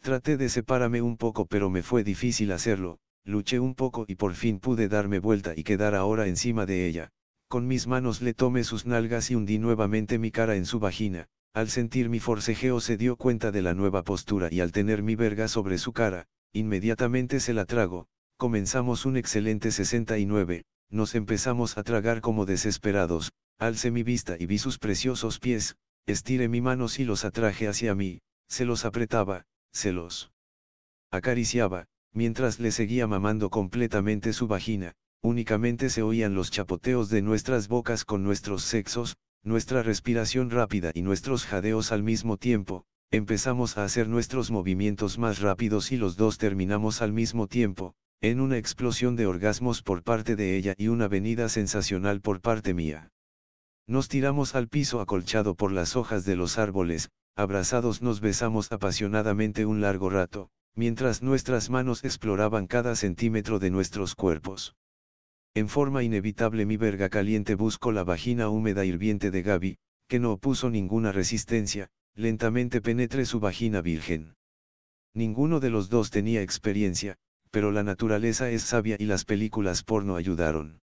Traté 0.04 0.36
de 0.36 0.50
separarme 0.50 1.04
un 1.04 1.16
poco 1.16 1.46
pero 1.46 1.70
me 1.70 1.84
fue 1.84 2.04
difícil 2.04 2.52
hacerlo, 2.54 2.98
luché 3.24 3.60
un 3.60 3.76
poco 3.76 4.06
y 4.08 4.16
por 4.16 4.34
fin 4.34 4.60
pude 4.60 4.88
darme 4.88 5.20
vuelta 5.20 5.54
y 5.56 5.64
quedar 5.64 5.94
ahora 5.94 6.28
encima 6.28 6.66
de 6.66 6.88
ella. 6.88 7.12
Con 7.48 7.68
mis 7.68 7.86
manos 7.86 8.20
le 8.24 8.34
tomé 8.34 8.64
sus 8.64 8.88
nalgas 8.88 9.30
y 9.30 9.36
hundí 9.36 9.60
nuevamente 9.60 10.18
mi 10.18 10.32
cara 10.32 10.56
en 10.56 10.66
su 10.66 10.80
vagina. 10.80 11.28
Al 11.54 11.70
sentir 11.70 12.10
mi 12.10 12.20
forcejeo 12.20 12.80
se 12.80 12.98
dio 12.98 13.16
cuenta 13.16 13.52
de 13.52 13.62
la 13.62 13.76
nueva 13.76 14.04
postura 14.04 14.48
y 14.52 14.60
al 14.62 14.72
tener 14.72 15.04
mi 15.04 15.16
verga 15.16 15.48
sobre 15.48 15.78
su 15.78 15.94
cara, 15.94 16.26
inmediatamente 16.52 17.40
se 17.40 17.54
la 17.54 17.66
trago. 17.66 18.08
Comenzamos 18.38 19.06
un 19.06 19.18
excelente 19.18 19.70
69, 19.70 20.64
nos 20.90 21.14
empezamos 21.14 21.78
a 21.78 21.84
tragar 21.84 22.22
como 22.22 22.48
desesperados, 22.48 23.34
alcé 23.60 23.92
mi 23.92 24.02
vista 24.02 24.36
y 24.40 24.48
vi 24.48 24.58
sus 24.58 24.80
preciosos 24.80 25.38
pies, 25.38 25.76
estiré 26.08 26.48
mi 26.48 26.60
manos 26.60 26.98
y 26.98 27.06
los 27.06 27.24
atraje 27.24 27.68
hacia 27.68 27.94
mí, 27.94 28.22
se 28.48 28.66
los 28.66 28.84
apretaba, 28.84 29.46
se 29.72 29.92
los 29.92 30.32
acariciaba, 31.12 31.86
mientras 32.14 32.60
le 32.60 32.72
seguía 32.72 33.08
mamando 33.08 33.50
completamente 33.50 34.34
su 34.34 34.48
vagina, 34.48 34.94
únicamente 35.22 35.90
se 35.90 36.02
oían 36.02 36.34
los 36.34 36.52
chapoteos 36.52 37.10
de 37.10 37.22
nuestras 37.22 37.68
bocas 37.68 38.06
con 38.06 38.24
nuestros 38.24 38.64
sexos, 38.64 39.18
nuestra 39.44 39.84
respiración 39.84 40.50
rápida 40.50 40.92
y 40.94 41.02
nuestros 41.02 41.46
jadeos 41.46 41.92
al 41.92 42.04
mismo 42.04 42.38
tiempo, 42.38 42.86
empezamos 43.12 43.78
a 43.78 43.84
hacer 43.84 44.08
nuestros 44.08 44.52
movimientos 44.52 45.18
más 45.18 45.40
rápidos 45.40 45.92
y 45.92 45.98
los 45.98 46.16
dos 46.16 46.38
terminamos 46.38 47.02
al 47.02 47.12
mismo 47.12 47.48
tiempo, 47.48 47.94
en 48.22 48.40
una 48.40 48.58
explosión 48.58 49.16
de 49.16 49.26
orgasmos 49.26 49.82
por 49.82 50.04
parte 50.04 50.36
de 50.36 50.56
ella 50.56 50.76
y 50.78 50.90
una 50.90 51.08
venida 51.08 51.50
sensacional 51.50 52.22
por 52.22 52.40
parte 52.40 52.74
mía. 52.74 53.12
Nos 53.88 54.08
tiramos 54.08 54.54
al 54.56 54.68
piso 54.68 55.02
acolchado 55.02 55.56
por 55.56 55.72
las 55.72 55.96
hojas 55.96 56.24
de 56.24 56.36
los 56.36 56.58
árboles, 56.58 57.10
abrazados 57.36 58.02
nos 58.02 58.22
besamos 58.22 58.72
apasionadamente 58.72 59.66
un 59.66 59.82
largo 59.82 60.10
rato, 60.10 60.50
mientras 60.76 61.22
nuestras 61.22 61.70
manos 61.70 62.04
exploraban 62.04 62.68
cada 62.68 62.96
centímetro 62.96 63.60
de 63.60 63.72
nuestros 63.72 64.16
cuerpos. 64.16 64.76
En 65.54 65.68
forma 65.68 66.04
inevitable 66.04 66.66
mi 66.66 66.78
verga 66.78 67.10
caliente 67.10 67.56
buscó 67.56 67.92
la 67.92 68.04
vagina 68.04 68.50
húmeda 68.50 68.86
hirviente 68.86 69.32
de 69.32 69.42
Gaby, 69.42 69.78
que 70.08 70.20
no 70.20 70.32
opuso 70.34 70.70
ninguna 70.70 71.12
resistencia, 71.12 71.90
lentamente 72.16 72.82
penetré 72.82 73.26
su 73.26 73.40
vagina 73.40 73.82
virgen. 73.82 74.36
Ninguno 75.14 75.60
de 75.60 75.70
los 75.70 75.90
dos 75.90 76.10
tenía 76.10 76.42
experiencia, 76.42 77.18
pero 77.50 77.72
la 77.72 77.84
naturaleza 77.84 78.50
es 78.50 78.64
sabia 78.64 78.96
y 78.98 79.06
las 79.06 79.26
películas 79.26 79.84
porno 79.84 80.16
ayudaron. 80.16 80.80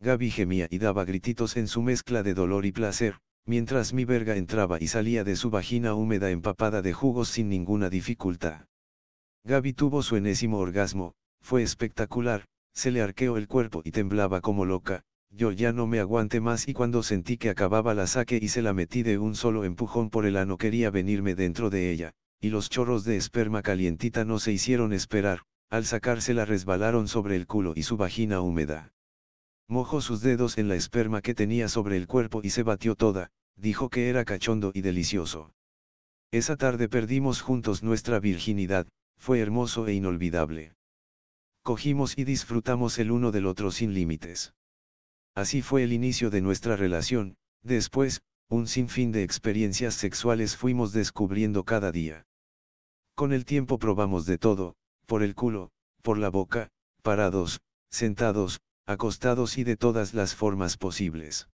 Gaby 0.00 0.30
gemía 0.30 0.66
y 0.70 0.78
daba 0.78 1.04
grititos 1.04 1.56
en 1.56 1.68
su 1.68 1.82
mezcla 1.82 2.22
de 2.22 2.34
dolor 2.34 2.64
y 2.64 2.72
placer, 2.72 3.18
mientras 3.46 3.92
mi 3.92 4.04
verga 4.04 4.36
entraba 4.36 4.80
y 4.80 4.88
salía 4.88 5.24
de 5.24 5.36
su 5.36 5.50
vagina 5.50 5.94
húmeda 5.94 6.30
empapada 6.30 6.82
de 6.82 6.92
jugos 6.92 7.28
sin 7.28 7.48
ninguna 7.48 7.90
dificultad. 7.90 8.66
Gaby 9.44 9.72
tuvo 9.72 10.02
su 10.02 10.16
enésimo 10.16 10.58
orgasmo, 10.58 11.14
fue 11.40 11.62
espectacular, 11.62 12.44
se 12.72 12.90
le 12.90 13.02
arqueó 13.02 13.36
el 13.36 13.48
cuerpo 13.48 13.82
y 13.84 13.90
temblaba 13.90 14.40
como 14.40 14.64
loca, 14.64 15.02
yo 15.30 15.50
ya 15.50 15.72
no 15.72 15.86
me 15.86 15.98
aguanté 15.98 16.40
más 16.40 16.68
y 16.68 16.74
cuando 16.74 17.02
sentí 17.02 17.36
que 17.36 17.50
acababa 17.50 17.94
la 17.94 18.06
saque 18.06 18.38
y 18.40 18.48
se 18.48 18.62
la 18.62 18.74
metí 18.74 19.02
de 19.02 19.18
un 19.18 19.34
solo 19.34 19.64
empujón 19.64 20.10
por 20.10 20.26
el 20.26 20.36
ano 20.36 20.58
quería 20.58 20.90
venirme 20.90 21.34
dentro 21.34 21.70
de 21.70 21.90
ella, 21.90 22.12
y 22.40 22.50
los 22.50 22.70
chorros 22.70 23.04
de 23.04 23.16
esperma 23.16 23.62
calientita 23.62 24.24
no 24.24 24.38
se 24.38 24.52
hicieron 24.52 24.92
esperar, 24.92 25.42
al 25.70 25.84
sacársela 25.84 26.44
resbalaron 26.44 27.08
sobre 27.08 27.36
el 27.36 27.46
culo 27.46 27.72
y 27.74 27.82
su 27.82 27.96
vagina 27.96 28.40
húmeda. 28.40 28.92
Mojó 29.72 30.02
sus 30.02 30.20
dedos 30.20 30.58
en 30.58 30.68
la 30.68 30.74
esperma 30.74 31.22
que 31.22 31.32
tenía 31.34 31.66
sobre 31.66 31.96
el 31.96 32.06
cuerpo 32.06 32.42
y 32.44 32.50
se 32.50 32.62
batió 32.62 32.94
toda, 32.94 33.30
dijo 33.56 33.88
que 33.88 34.10
era 34.10 34.26
cachondo 34.26 34.70
y 34.74 34.82
delicioso. 34.82 35.54
Esa 36.30 36.56
tarde 36.56 36.90
perdimos 36.90 37.40
juntos 37.40 37.82
nuestra 37.82 38.20
virginidad, 38.20 38.86
fue 39.16 39.40
hermoso 39.40 39.86
e 39.86 39.94
inolvidable. 39.94 40.74
Cogimos 41.62 42.18
y 42.18 42.24
disfrutamos 42.24 42.98
el 42.98 43.10
uno 43.10 43.32
del 43.32 43.46
otro 43.46 43.70
sin 43.70 43.94
límites. 43.94 44.52
Así 45.34 45.62
fue 45.62 45.84
el 45.84 45.94
inicio 45.94 46.28
de 46.28 46.42
nuestra 46.42 46.76
relación, 46.76 47.36
después, 47.62 48.20
un 48.50 48.66
sinfín 48.66 49.10
de 49.10 49.22
experiencias 49.22 49.94
sexuales 49.94 50.54
fuimos 50.54 50.92
descubriendo 50.92 51.64
cada 51.64 51.92
día. 51.92 52.26
Con 53.14 53.32
el 53.32 53.46
tiempo 53.46 53.78
probamos 53.78 54.26
de 54.26 54.36
todo, 54.36 54.76
por 55.06 55.22
el 55.22 55.34
culo, 55.34 55.70
por 56.02 56.18
la 56.18 56.28
boca, 56.28 56.68
parados, 57.02 57.62
sentados, 57.88 58.60
acostados 58.86 59.58
y 59.58 59.64
de 59.64 59.76
todas 59.76 60.12
las 60.12 60.34
formas 60.34 60.76
posibles. 60.76 61.48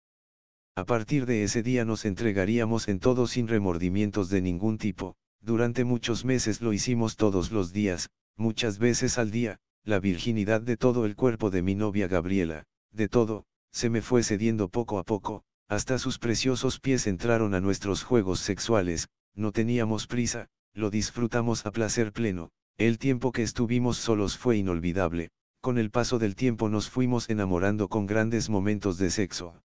A 0.74 0.84
partir 0.84 1.26
de 1.26 1.44
ese 1.44 1.62
día 1.62 1.84
nos 1.84 2.04
entregaríamos 2.04 2.88
en 2.88 3.00
todo 3.00 3.26
sin 3.26 3.48
remordimientos 3.48 4.30
de 4.30 4.40
ningún 4.40 4.78
tipo, 4.78 5.16
durante 5.40 5.84
muchos 5.84 6.24
meses 6.24 6.60
lo 6.60 6.72
hicimos 6.72 7.16
todos 7.16 7.52
los 7.52 7.72
días, 7.72 8.10
muchas 8.36 8.78
veces 8.78 9.18
al 9.18 9.30
día, 9.30 9.58
la 9.84 10.00
virginidad 10.00 10.60
de 10.60 10.76
todo 10.76 11.04
el 11.04 11.16
cuerpo 11.16 11.50
de 11.50 11.62
mi 11.62 11.74
novia 11.74 12.08
Gabriela, 12.08 12.64
de 12.92 13.08
todo, 13.08 13.44
se 13.72 13.90
me 13.90 14.02
fue 14.02 14.22
cediendo 14.22 14.68
poco 14.68 14.98
a 14.98 15.04
poco, 15.04 15.42
hasta 15.68 15.98
sus 15.98 16.18
preciosos 16.18 16.80
pies 16.80 17.06
entraron 17.06 17.54
a 17.54 17.60
nuestros 17.60 18.02
juegos 18.02 18.40
sexuales, 18.40 19.08
no 19.34 19.52
teníamos 19.52 20.06
prisa, 20.06 20.48
lo 20.72 20.90
disfrutamos 20.90 21.66
a 21.66 21.72
placer 21.72 22.12
pleno, 22.12 22.50
el 22.78 22.98
tiempo 22.98 23.32
que 23.32 23.42
estuvimos 23.42 23.98
solos 23.98 24.38
fue 24.38 24.56
inolvidable, 24.56 25.30
con 25.60 25.78
el 25.78 25.90
paso 25.90 26.18
del 26.18 26.36
tiempo 26.36 26.68
nos 26.68 26.88
fuimos 26.88 27.28
enamorando 27.28 27.88
con 27.88 28.06
grandes 28.06 28.48
momentos 28.48 28.98
de 28.98 29.10
sexo. 29.10 29.62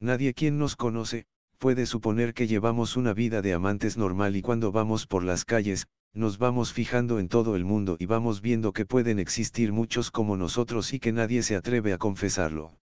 Nadie 0.00 0.34
quien 0.34 0.58
nos 0.58 0.76
conoce, 0.76 1.26
puede 1.58 1.86
suponer 1.86 2.32
que 2.32 2.46
llevamos 2.46 2.96
una 2.96 3.12
vida 3.12 3.42
de 3.42 3.52
amantes 3.52 3.96
normal 3.96 4.34
y 4.36 4.42
cuando 4.42 4.72
vamos 4.72 5.06
por 5.06 5.22
las 5.22 5.44
calles, 5.44 5.86
nos 6.14 6.38
vamos 6.38 6.72
fijando 6.72 7.18
en 7.18 7.28
todo 7.28 7.54
el 7.54 7.64
mundo 7.64 7.96
y 7.98 8.06
vamos 8.06 8.40
viendo 8.40 8.72
que 8.72 8.86
pueden 8.86 9.18
existir 9.18 9.72
muchos 9.72 10.10
como 10.10 10.36
nosotros 10.36 10.92
y 10.92 10.98
que 10.98 11.12
nadie 11.12 11.42
se 11.42 11.54
atreve 11.54 11.92
a 11.92 11.98
confesarlo. 11.98 12.78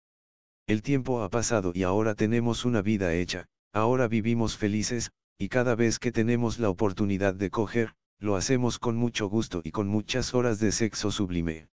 El 0.66 0.82
tiempo 0.82 1.22
ha 1.22 1.28
pasado 1.28 1.72
y 1.74 1.82
ahora 1.82 2.14
tenemos 2.14 2.64
una 2.64 2.82
vida 2.82 3.14
hecha, 3.14 3.46
ahora 3.72 4.08
vivimos 4.08 4.56
felices, 4.56 5.10
y 5.38 5.48
cada 5.48 5.74
vez 5.74 5.98
que 5.98 6.12
tenemos 6.12 6.58
la 6.58 6.70
oportunidad 6.70 7.34
de 7.34 7.50
coger, 7.50 7.94
Lo 8.22 8.36
hacemos 8.36 8.78
con 8.78 8.94
mucho 8.94 9.28
gusto 9.28 9.62
y 9.64 9.72
con 9.72 9.88
muchas 9.88 10.32
horas 10.32 10.60
de 10.60 10.70
sexo 10.70 11.10
sublime. 11.10 11.66